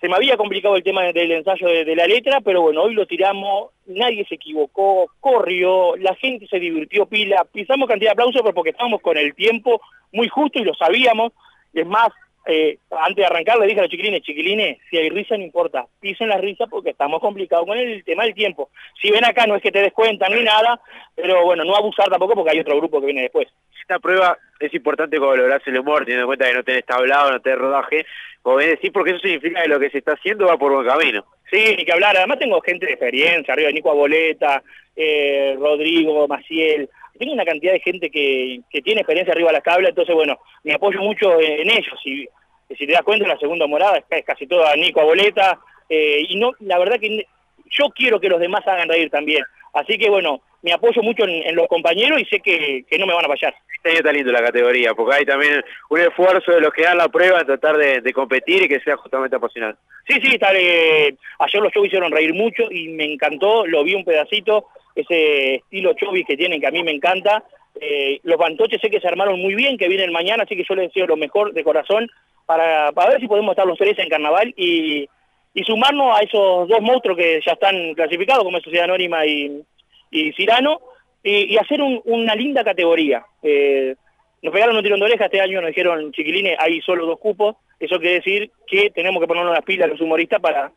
[0.00, 3.06] se me había complicado el tema del ensayo de, la letra, pero bueno, hoy lo
[3.06, 8.54] tiramos, nadie se equivocó, corrió, la gente se divirtió pila, pisamos cantidad de aplausos pero
[8.54, 9.80] porque estábamos con el tiempo
[10.12, 11.32] muy justo y lo sabíamos,
[11.74, 12.10] es más,
[12.46, 15.86] eh, antes de arrancar le dije a los chiquilines, chiquilines, si hay risa no importa,
[16.00, 18.70] pisen la risa porque estamos complicados con el tema del tiempo.
[19.02, 20.80] Si ven acá no es que te descuentan ni nada,
[21.14, 23.48] pero bueno, no abusar tampoco porque hay otro grupo que viene después.
[23.88, 27.40] Esta prueba es importante lográs el humor, teniendo en cuenta que no tenés tablado, no
[27.40, 28.04] tenés rodaje,
[28.42, 30.86] como bien decís, porque eso significa que lo que se está haciendo va por buen
[30.86, 31.24] camino.
[31.50, 32.14] Sí, ni que hablar.
[32.14, 34.62] Además tengo gente de experiencia, arriba Nico Aboleta,
[34.94, 36.90] eh, Rodrigo, Maciel.
[37.18, 40.38] Tengo una cantidad de gente que, que tiene experiencia arriba de las tablas, entonces bueno,
[40.64, 41.98] me apoyo mucho en, ellos.
[42.04, 42.28] Y
[42.76, 45.58] si te das cuenta, la segunda morada es, es casi toda Nico Aboleta.
[45.88, 47.26] eh, y no, la verdad que
[47.70, 49.42] yo quiero que los demás hagan reír también.
[49.72, 53.06] Así que bueno, me apoyo mucho en, en los compañeros y sé que, que no
[53.06, 53.54] me van a fallar.
[53.74, 56.98] Este año está lindo la categoría, porque hay también un esfuerzo de los que dan
[56.98, 59.80] la prueba tratar de, de competir y que sea justamente apasionante.
[60.06, 63.94] Sí, sí, está, eh, ayer los shows hicieron reír mucho y me encantó, lo vi
[63.94, 67.44] un pedacito, ese estilo chovis que tienen que a mí me encanta.
[67.80, 70.74] Eh, los bantoches sé que se armaron muy bien, que vienen mañana, así que yo
[70.74, 72.08] les deseo lo mejor de corazón
[72.46, 75.08] para, para ver si podemos estar los tres en carnaval y,
[75.54, 79.62] y sumarnos a esos dos monstruos que ya están clasificados, como es Sociedad Anónima y,
[80.10, 80.80] y Cirano,
[81.22, 83.24] y, y hacer un- una linda categoría.
[83.42, 83.94] Eh,
[84.42, 87.56] nos pegaron un tirón de oreja este año, nos dijeron, chiquilines, hay solo dos cupos.
[87.80, 90.70] Eso quiere decir que tenemos que ponernos las pilas los humoristas para,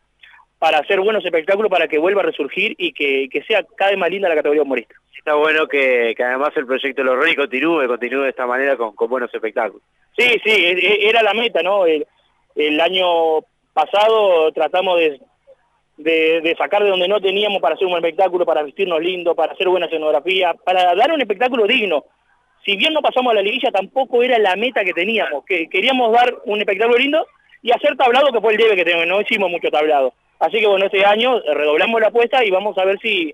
[0.60, 4.00] para hacer buenos espectáculos, para que vuelva a resurgir y que, que sea cada vez
[4.00, 5.00] más linda la categoría humorística.
[5.18, 8.96] Está bueno que, que además el proyecto los Rolling continúe, continúe de esta manera con,
[8.96, 9.84] con buenos espectáculos.
[10.18, 11.86] Sí, sí, e- e- era la meta, ¿no?
[11.86, 12.08] El,
[12.56, 13.42] el año
[13.74, 15.20] pasado tratamos de,
[16.04, 19.36] de, de sacar de donde no teníamos para hacer un buen espectáculo, para vestirnos lindo,
[19.36, 22.06] para hacer buena escenografía, para dar un espectáculo digno.
[22.66, 26.12] Si bien no pasamos a la liguilla, tampoco era la meta que teníamos, que queríamos
[26.12, 27.26] dar un espectáculo lindo
[27.64, 30.14] y hacer tablado, que fue el debe que tenemos, no hicimos mucho tablado.
[30.40, 33.34] Así que bueno, este año redoblamos la apuesta y vamos a ver si,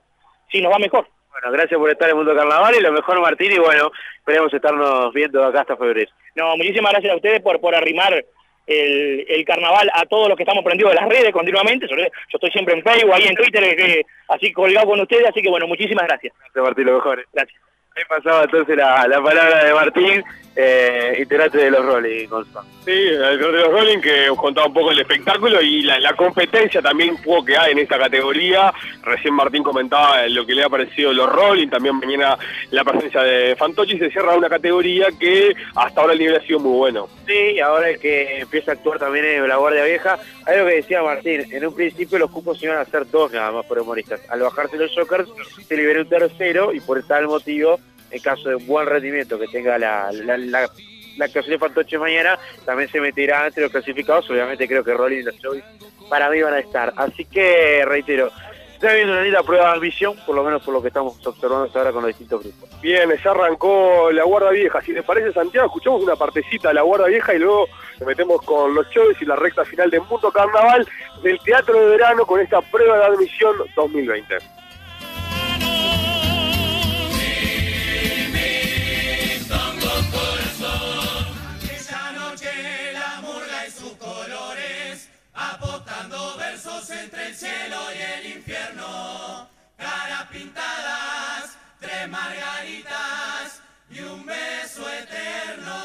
[0.52, 1.08] si nos va mejor.
[1.32, 5.14] Bueno, gracias por estar en Mundo Carnaval y lo mejor Martín y bueno, esperemos estarnos
[5.14, 6.10] viendo acá hasta febrero.
[6.36, 8.26] No, muchísimas gracias a ustedes por, por arrimar
[8.68, 11.88] el, el carnaval a todos los que estamos prendidos de las redes continuamente.
[11.88, 15.42] Sobre- Yo estoy siempre en Facebook, ahí en Twitter, eh, así colgado con ustedes, así
[15.42, 16.34] que bueno, muchísimas gracias.
[16.40, 17.26] Gracias Martín, lo mejor.
[17.34, 17.62] Gracias.
[17.96, 20.24] Ahí pasaba entonces la, la palabra de Martín,
[20.60, 22.66] eh, integrante de los Rolling, Gonzalo.
[22.84, 26.82] Sí, el de los Rolling que contaba un poco el espectáculo y la, la competencia
[26.82, 28.74] también un poco que hay en esta categoría.
[29.04, 32.38] Recién Martín comentaba lo que le ha parecido los Rolling, también mañana
[32.72, 36.60] la presencia de Fantochi se cierra una categoría que hasta ahora el nivel ha sido
[36.60, 37.08] muy bueno.
[37.28, 40.18] Sí, ahora es que empieza a actuar también en la Guardia Vieja.
[40.46, 43.52] Hay lo que decía Martín, en un principio los cupos iban a ser dos nada
[43.52, 44.22] más por humoristas.
[44.30, 45.30] Al bajarse los Jokers
[45.68, 47.80] se liberó un tercero y por tal motivo,
[48.12, 50.70] en caso de un buen rendimiento que tenga la, la, la,
[51.18, 54.30] la de Fantoche mañana, también se meterá entre los clasificados.
[54.30, 55.64] Obviamente creo que Rolling y los Jovis
[56.10, 56.94] para mí van a estar.
[56.96, 58.32] Así que, reitero,
[58.74, 61.66] está viendo una linda prueba de admisión, por lo menos por lo que estamos observando
[61.66, 62.82] hasta ahora con los distintos grupos.
[62.82, 64.82] Bien, ya arrancó la Guarda Vieja.
[64.82, 67.68] Si les parece, Santiago, escuchamos una partecita de la Guarda Vieja y luego
[68.00, 70.88] nos metemos con los shows y la recta final de Mundo Carnaval
[71.24, 74.38] del Teatro de Verano con esta prueba de admisión 2020.
[84.08, 89.50] Colores, apostando versos entre el cielo y el infierno.
[89.78, 95.76] Caras pintadas, tres margaritas y un beso eterno.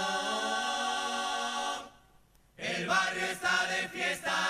[2.56, 4.41] El barrio está de fiesta.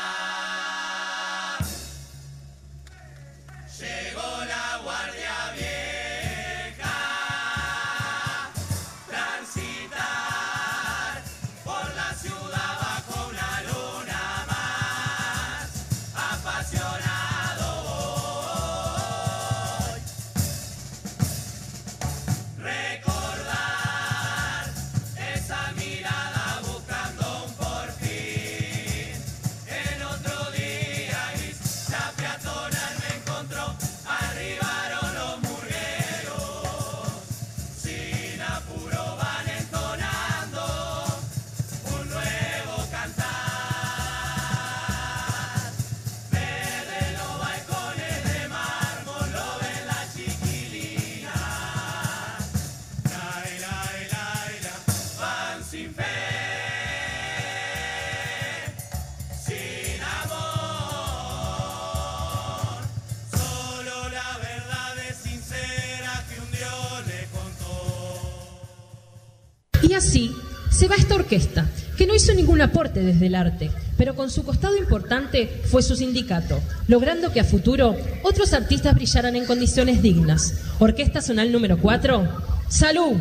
[72.91, 76.59] Desde el arte, pero con su costado importante fue su sindicato,
[76.89, 80.73] logrando que a futuro otros artistas brillaran en condiciones dignas.
[80.79, 82.27] Orquesta Zonal número 4,
[82.69, 83.17] ¡Salud!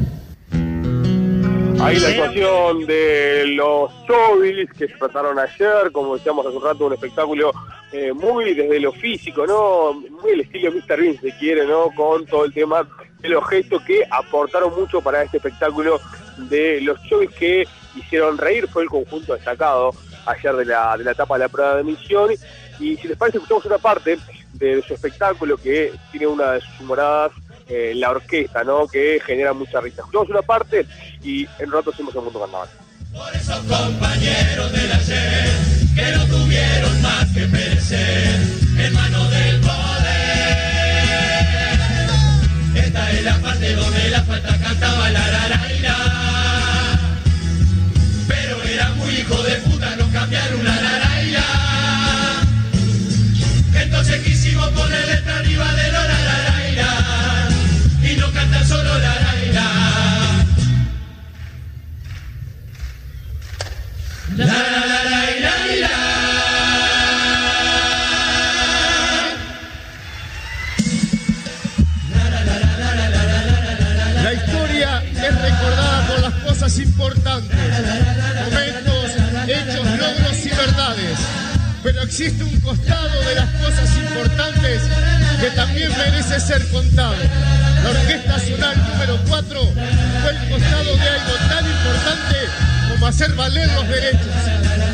[1.79, 6.85] Ahí la actuación de los Chovis que se trataron ayer, como decíamos hace un rato,
[6.85, 7.51] un espectáculo
[7.91, 9.93] eh, muy desde lo físico, ¿no?
[9.93, 11.01] Muy el estilo Mr.
[11.01, 11.89] Bean, se quiere, ¿no?
[11.95, 12.87] Con todo el tema
[13.19, 15.99] de los gestos que aportaron mucho para este espectáculo
[16.37, 19.93] de los Chovis que hicieron reír, fue el conjunto destacado
[20.25, 22.31] ayer de la, de la etapa de la prueba de emisión.
[22.79, 24.17] Y si les parece, escuchamos una parte
[24.53, 27.31] de su espectáculo que tiene una de sus humoradas
[27.67, 28.87] eh, la orquesta, ¿no?
[28.87, 30.01] Que genera mucha risa.
[30.01, 30.85] Escuchamos una parte
[31.23, 32.67] y en un rato hacemos el mundo carnaval.
[33.33, 35.49] esos compañeros del ayer
[35.95, 38.41] que no tuvieron más que perecer
[38.77, 39.71] en manos del poder.
[42.75, 46.30] Esta es la parte donde la falta cantaba la la la la.
[48.81, 51.45] Era muy hijo de puta, no cambiaron la la la la.
[53.79, 56.39] Entonces quisimos poner letra arriba de la la la
[56.77, 58.09] la.
[58.09, 59.67] Y no cantar solo la la la.
[64.35, 66.01] La la la la la
[80.61, 81.17] verdades.
[81.83, 84.83] Pero existe un costado de las cosas importantes
[85.39, 87.15] que también merece ser contado.
[87.83, 89.61] La Orquesta Zonal número 4
[90.21, 92.35] fue el costado de algo tan importante
[92.91, 94.90] como hacer valer los derechos.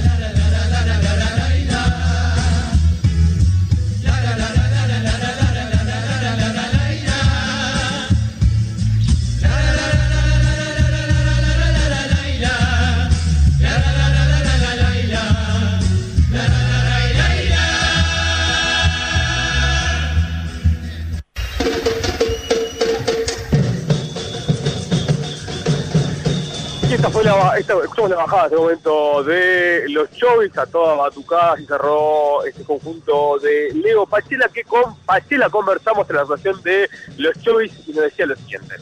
[26.98, 30.95] Esta fue la, esta, escuchamos la bajada en este momento de los Chovis a toda
[30.95, 36.60] batucada y cerró este conjunto de Leo Pachela que con Pachela conversamos en la relación
[36.64, 38.78] de los Chovis y nos decía lo siguiente.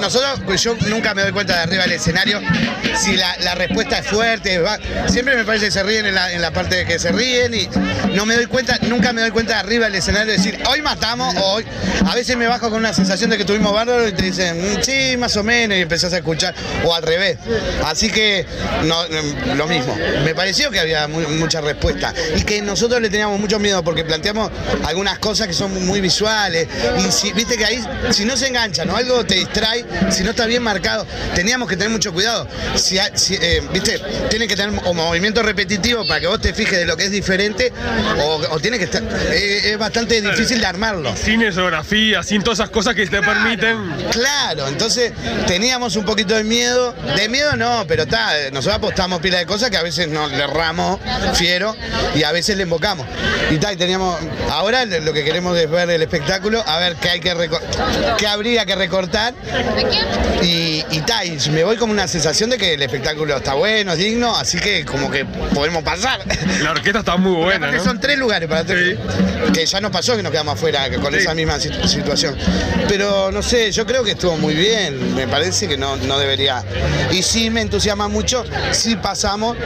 [0.00, 2.40] Nosotros, pues yo nunca me doy cuenta de arriba del escenario
[2.96, 4.58] si la, respuesta es fuerte.
[4.58, 4.78] va-
[5.08, 7.54] siempre me parece que se ríen en la, en la parte de que se ríen
[7.54, 7.68] y
[8.14, 10.82] no me doy cuenta, nunca me doy cuenta de arriba del escenario de decir, hoy
[10.82, 11.64] matamos o hoy.
[12.06, 14.82] A veces me bajo con una sensación de que tuvimos bárbaro y te dicen, "Mm,
[14.82, 17.38] sí, más o menos, y empezás a escuchar, o al revés.
[17.84, 18.46] Así que
[18.84, 19.96] no, no, lo mismo.
[20.24, 24.04] Me pareció que había mu- mucha respuesta y que nosotros le teníamos mucho miedo porque
[24.04, 24.50] planteamos
[24.84, 26.68] algunas cosas que son muy visuales
[26.98, 30.30] y si, viste que ahí, si no se enganchan o algo te distrae, si no
[30.30, 32.46] está bien marcado, teníamos que tener mucho cuidado.
[32.76, 36.78] Si, si, eh, viste, tiene que tener o movimiento repetitivo para que vos te fijes
[36.78, 37.72] de lo que es diferente
[38.20, 41.14] o, o tiene que estar, eh, es bastante difícil de armarlo.
[41.16, 43.76] Sin escenografía, sin todas esas cosas que te permiten.
[44.10, 45.12] Claro, entonces
[45.46, 46.94] teníamos un poquito de miedo.
[47.16, 50.42] De miedo no, pero está, nosotros apostamos pila de cosas que a veces nos le
[50.44, 50.98] erramos
[51.34, 51.74] fiero
[52.14, 53.06] y a veces le invocamos.
[53.50, 54.18] Y tal, y teníamos.
[54.50, 57.60] Ahora lo que queremos es ver el espectáculo, a ver qué hay que reco-
[58.18, 59.23] qué habría que recortar.
[60.42, 64.36] Y, y me voy como una sensación de que el espectáculo está bueno, es digno,
[64.36, 66.20] así que como que podemos pasar.
[66.62, 67.82] La orquesta está muy buena, ¿no?
[67.82, 68.98] Son tres lugares para tres.
[69.52, 72.36] Que ya nos pasó que nos quedamos afuera con esa misma sit- situación.
[72.88, 75.14] Pero no sé, yo creo que estuvo muy bien.
[75.14, 76.62] Me parece que no, no debería.
[77.10, 79.56] Y sí me entusiasma mucho si pasamos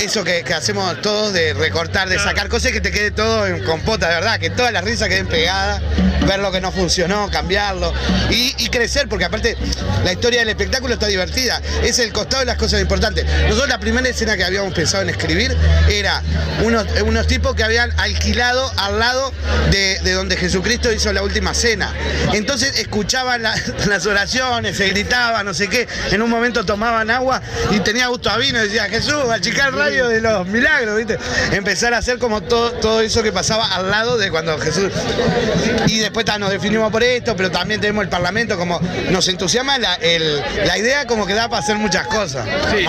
[0.00, 3.62] eso que, que hacemos todos de recortar, de sacar cosas que te quede todo en
[3.64, 5.82] compota, de verdad, que todas las risas queden pegadas,
[6.26, 7.92] ver lo que no funcionó, cambiarlo
[8.30, 9.56] y, y crecer, porque aparte
[10.04, 11.60] la historia del espectáculo está divertida.
[11.82, 13.24] Es el costado de las cosas importantes.
[13.44, 15.56] Nosotros la primera escena que habíamos pensado en escribir
[15.88, 16.22] era
[16.64, 19.32] unos, unos tipos que habían alquilado al lado
[19.70, 21.92] de, de donde Jesucristo hizo la última cena.
[22.32, 23.54] Entonces escuchaban la-
[23.86, 25.86] las oraciones, se gritaban, no sé qué.
[26.10, 28.58] En un momento tomaban agua y tenía gusto a vino.
[28.58, 31.18] Decía, Jesús, achicar el radio de los milagros, ¿viste?
[31.52, 34.92] Empezar a hacer como todo, todo eso que pasaba al lado de cuando Jesús.
[35.86, 38.67] Y después nos definimos por esto, pero también tenemos el Parlamento, como
[39.10, 42.46] nos entusiasma la, el- la idea como que da para hacer muchas cosas.
[42.70, 42.84] Sí,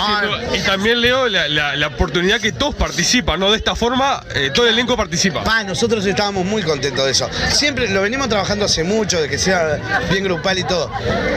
[0.55, 3.51] y también leo la, la- la oportunidad que todos participan, ¿no?
[3.51, 5.43] De esta forma, eh, todo el elenco participa.
[5.43, 7.30] Pa, nosotros estábamos muy contentos de eso.
[7.51, 9.80] Siempre lo venimos trabajando hace mucho, de que sea
[10.11, 10.91] bien grupal y todo.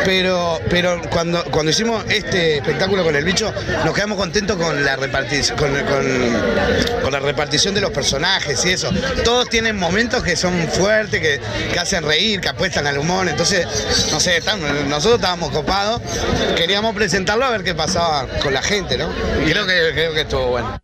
[0.05, 3.53] Pero, pero cuando, cuando hicimos este espectáculo con el bicho,
[3.85, 8.71] nos quedamos contentos con la repartición, con, con- con la repartición de los personajes y
[8.71, 8.91] eso.
[9.25, 11.41] Todos tienen momentos que son fuertes, que,
[11.73, 13.29] que hacen reír, que apuestan al humor.
[13.29, 13.67] Entonces,
[14.11, 14.32] no sé,
[14.89, 16.01] nosotros estábamos copados.
[16.57, 19.09] Queríamos presentarlo a ver qué pasaba con la gente, ¿no?
[19.45, 20.79] Y creo que, creo que estuvo bueno.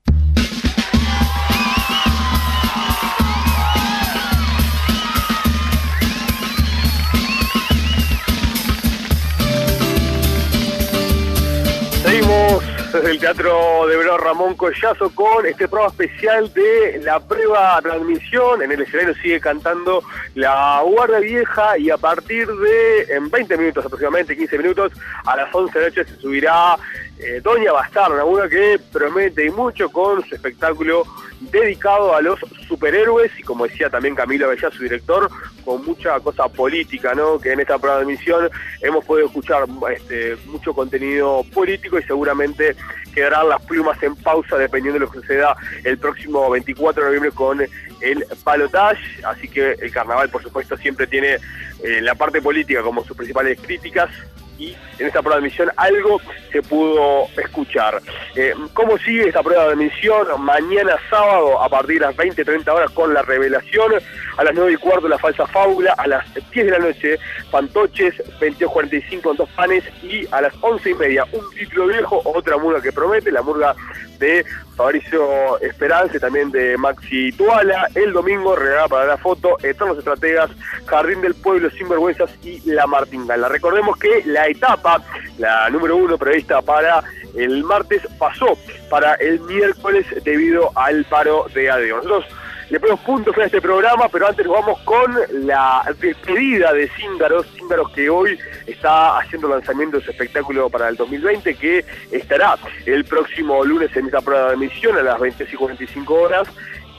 [12.02, 17.80] Seguimos desde el Teatro de Verón Ramón Collazo con este programa especial de la prueba
[17.82, 18.62] transmisión.
[18.62, 20.02] En el escenario sigue cantando
[20.34, 24.92] la Guardia Vieja y a partir de en 20 minutos aproximadamente, 15 minutos,
[25.24, 26.76] a las 11 de la noche se subirá
[27.18, 31.04] eh, Doña Bastarda, una que promete y mucho con su espectáculo
[31.40, 35.30] dedicado a los superhéroes y como decía también Camilo Avellá, su director,
[35.64, 37.38] con mucha cosa política, ¿no?
[37.38, 38.50] Que en esta prueba de emisión
[38.82, 39.64] hemos podido escuchar
[39.94, 42.76] este, mucho contenido político y seguramente
[43.14, 47.32] quedarán las plumas en pausa dependiendo de lo que suceda el próximo 24 de noviembre
[47.32, 51.38] con el Balotage, así que el carnaval por supuesto siempre tiene
[51.82, 54.10] eh, la parte política como sus principales críticas
[54.58, 56.20] y en esta prueba de emisión algo
[56.52, 58.00] se pudo escuchar.
[58.34, 60.26] Eh, ¿Cómo sigue esta prueba de emisión?
[60.40, 63.92] Mañana sábado a partir de las 20-30 horas con la revelación,
[64.36, 67.18] a las 9 y cuarto la falsa fábula, a las 10 de la noche
[67.50, 72.56] fantoches, 22.45 con dos panes y a las 11 y media un título viejo, otra
[72.56, 73.74] murga que promete, la murga
[74.18, 74.44] de
[74.76, 77.88] Fabricio Esperanza y también de Maxi Tuala.
[77.94, 80.50] El domingo, regalada para la foto, Eternos Estrategas,
[80.86, 83.48] Jardín del Pueblo, Sinvergüenzas y La Martingala.
[83.48, 85.02] Recordemos que la etapa,
[85.38, 87.02] la número uno prevista para
[87.36, 88.58] el martes, pasó
[88.90, 91.96] para el miércoles debido al paro de ADEO.
[91.98, 92.24] Nosotros
[92.70, 95.14] le ponemos puntos a este programa, pero antes nos vamos con
[95.46, 100.96] la despedida de Cíngaros, Cíngaros que hoy está haciendo lanzamiento de su espectáculo para el
[100.96, 105.56] 2020, que estará el próximo lunes en esta prueba de emisión a las 20 y
[105.56, 106.46] 45 horas,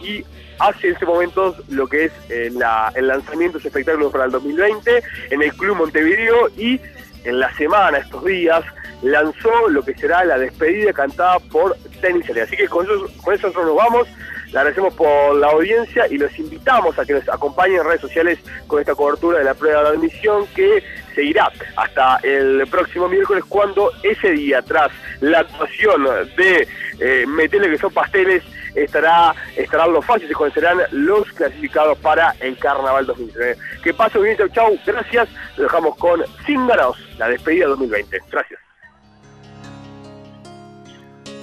[0.02, 0.24] y
[0.58, 4.26] hace en este momento lo que es eh, la- el lanzamiento de su espectáculo para
[4.26, 6.82] el 2020 en el Club Montevideo y
[7.24, 8.64] en la semana, estos días,
[9.02, 13.48] lanzó lo que será la despedida cantada por Tenis Así que con eso, con eso
[13.48, 14.08] nosotros nos vamos.
[14.52, 18.40] Le agradecemos por la audiencia y los invitamos a que nos acompañen en redes sociales
[18.66, 23.92] con esta cobertura de la prueba de admisión que seguirá hasta el próximo miércoles cuando
[24.02, 24.92] ese día, tras
[25.22, 26.04] la actuación
[26.36, 26.68] de
[27.00, 28.44] eh, Metele que son pasteles,
[28.76, 33.58] estará, estarán los fallos y conocerán los clasificados para el Carnaval 2019.
[33.84, 35.30] Que pase bien, chau, chau, gracias.
[35.58, 38.20] Lo dejamos con Sin Ganados, la despedida 2020.
[38.32, 38.60] Gracias.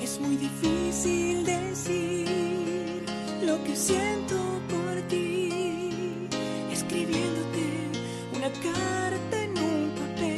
[0.03, 3.05] Es muy difícil decir
[3.43, 4.37] lo que siento
[4.69, 6.29] por ti,
[6.71, 7.91] escribiéndote
[8.37, 10.37] una carta en un papel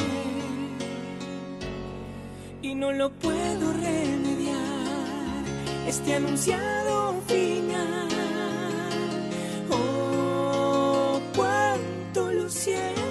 [2.62, 4.27] y no lo puedo revelar
[5.88, 8.08] este anunciado final.
[9.70, 13.07] Oh, cuánto lo siento.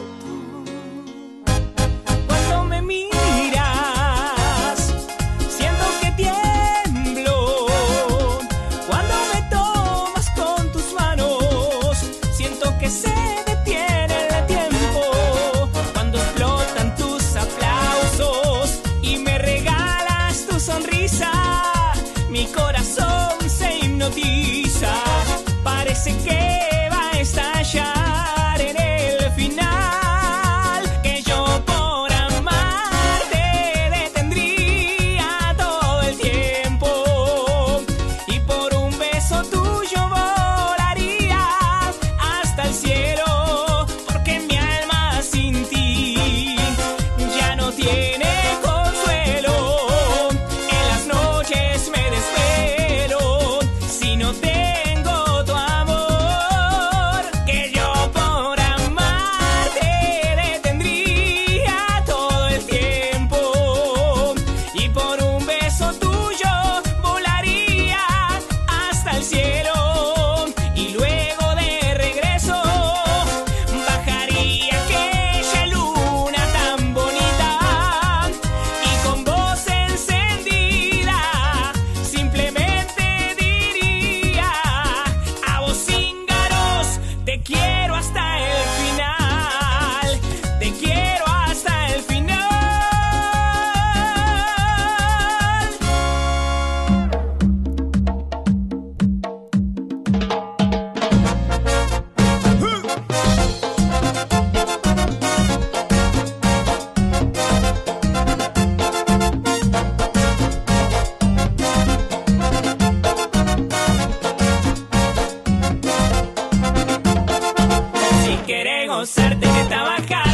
[118.97, 120.26] conocerte que trabajar.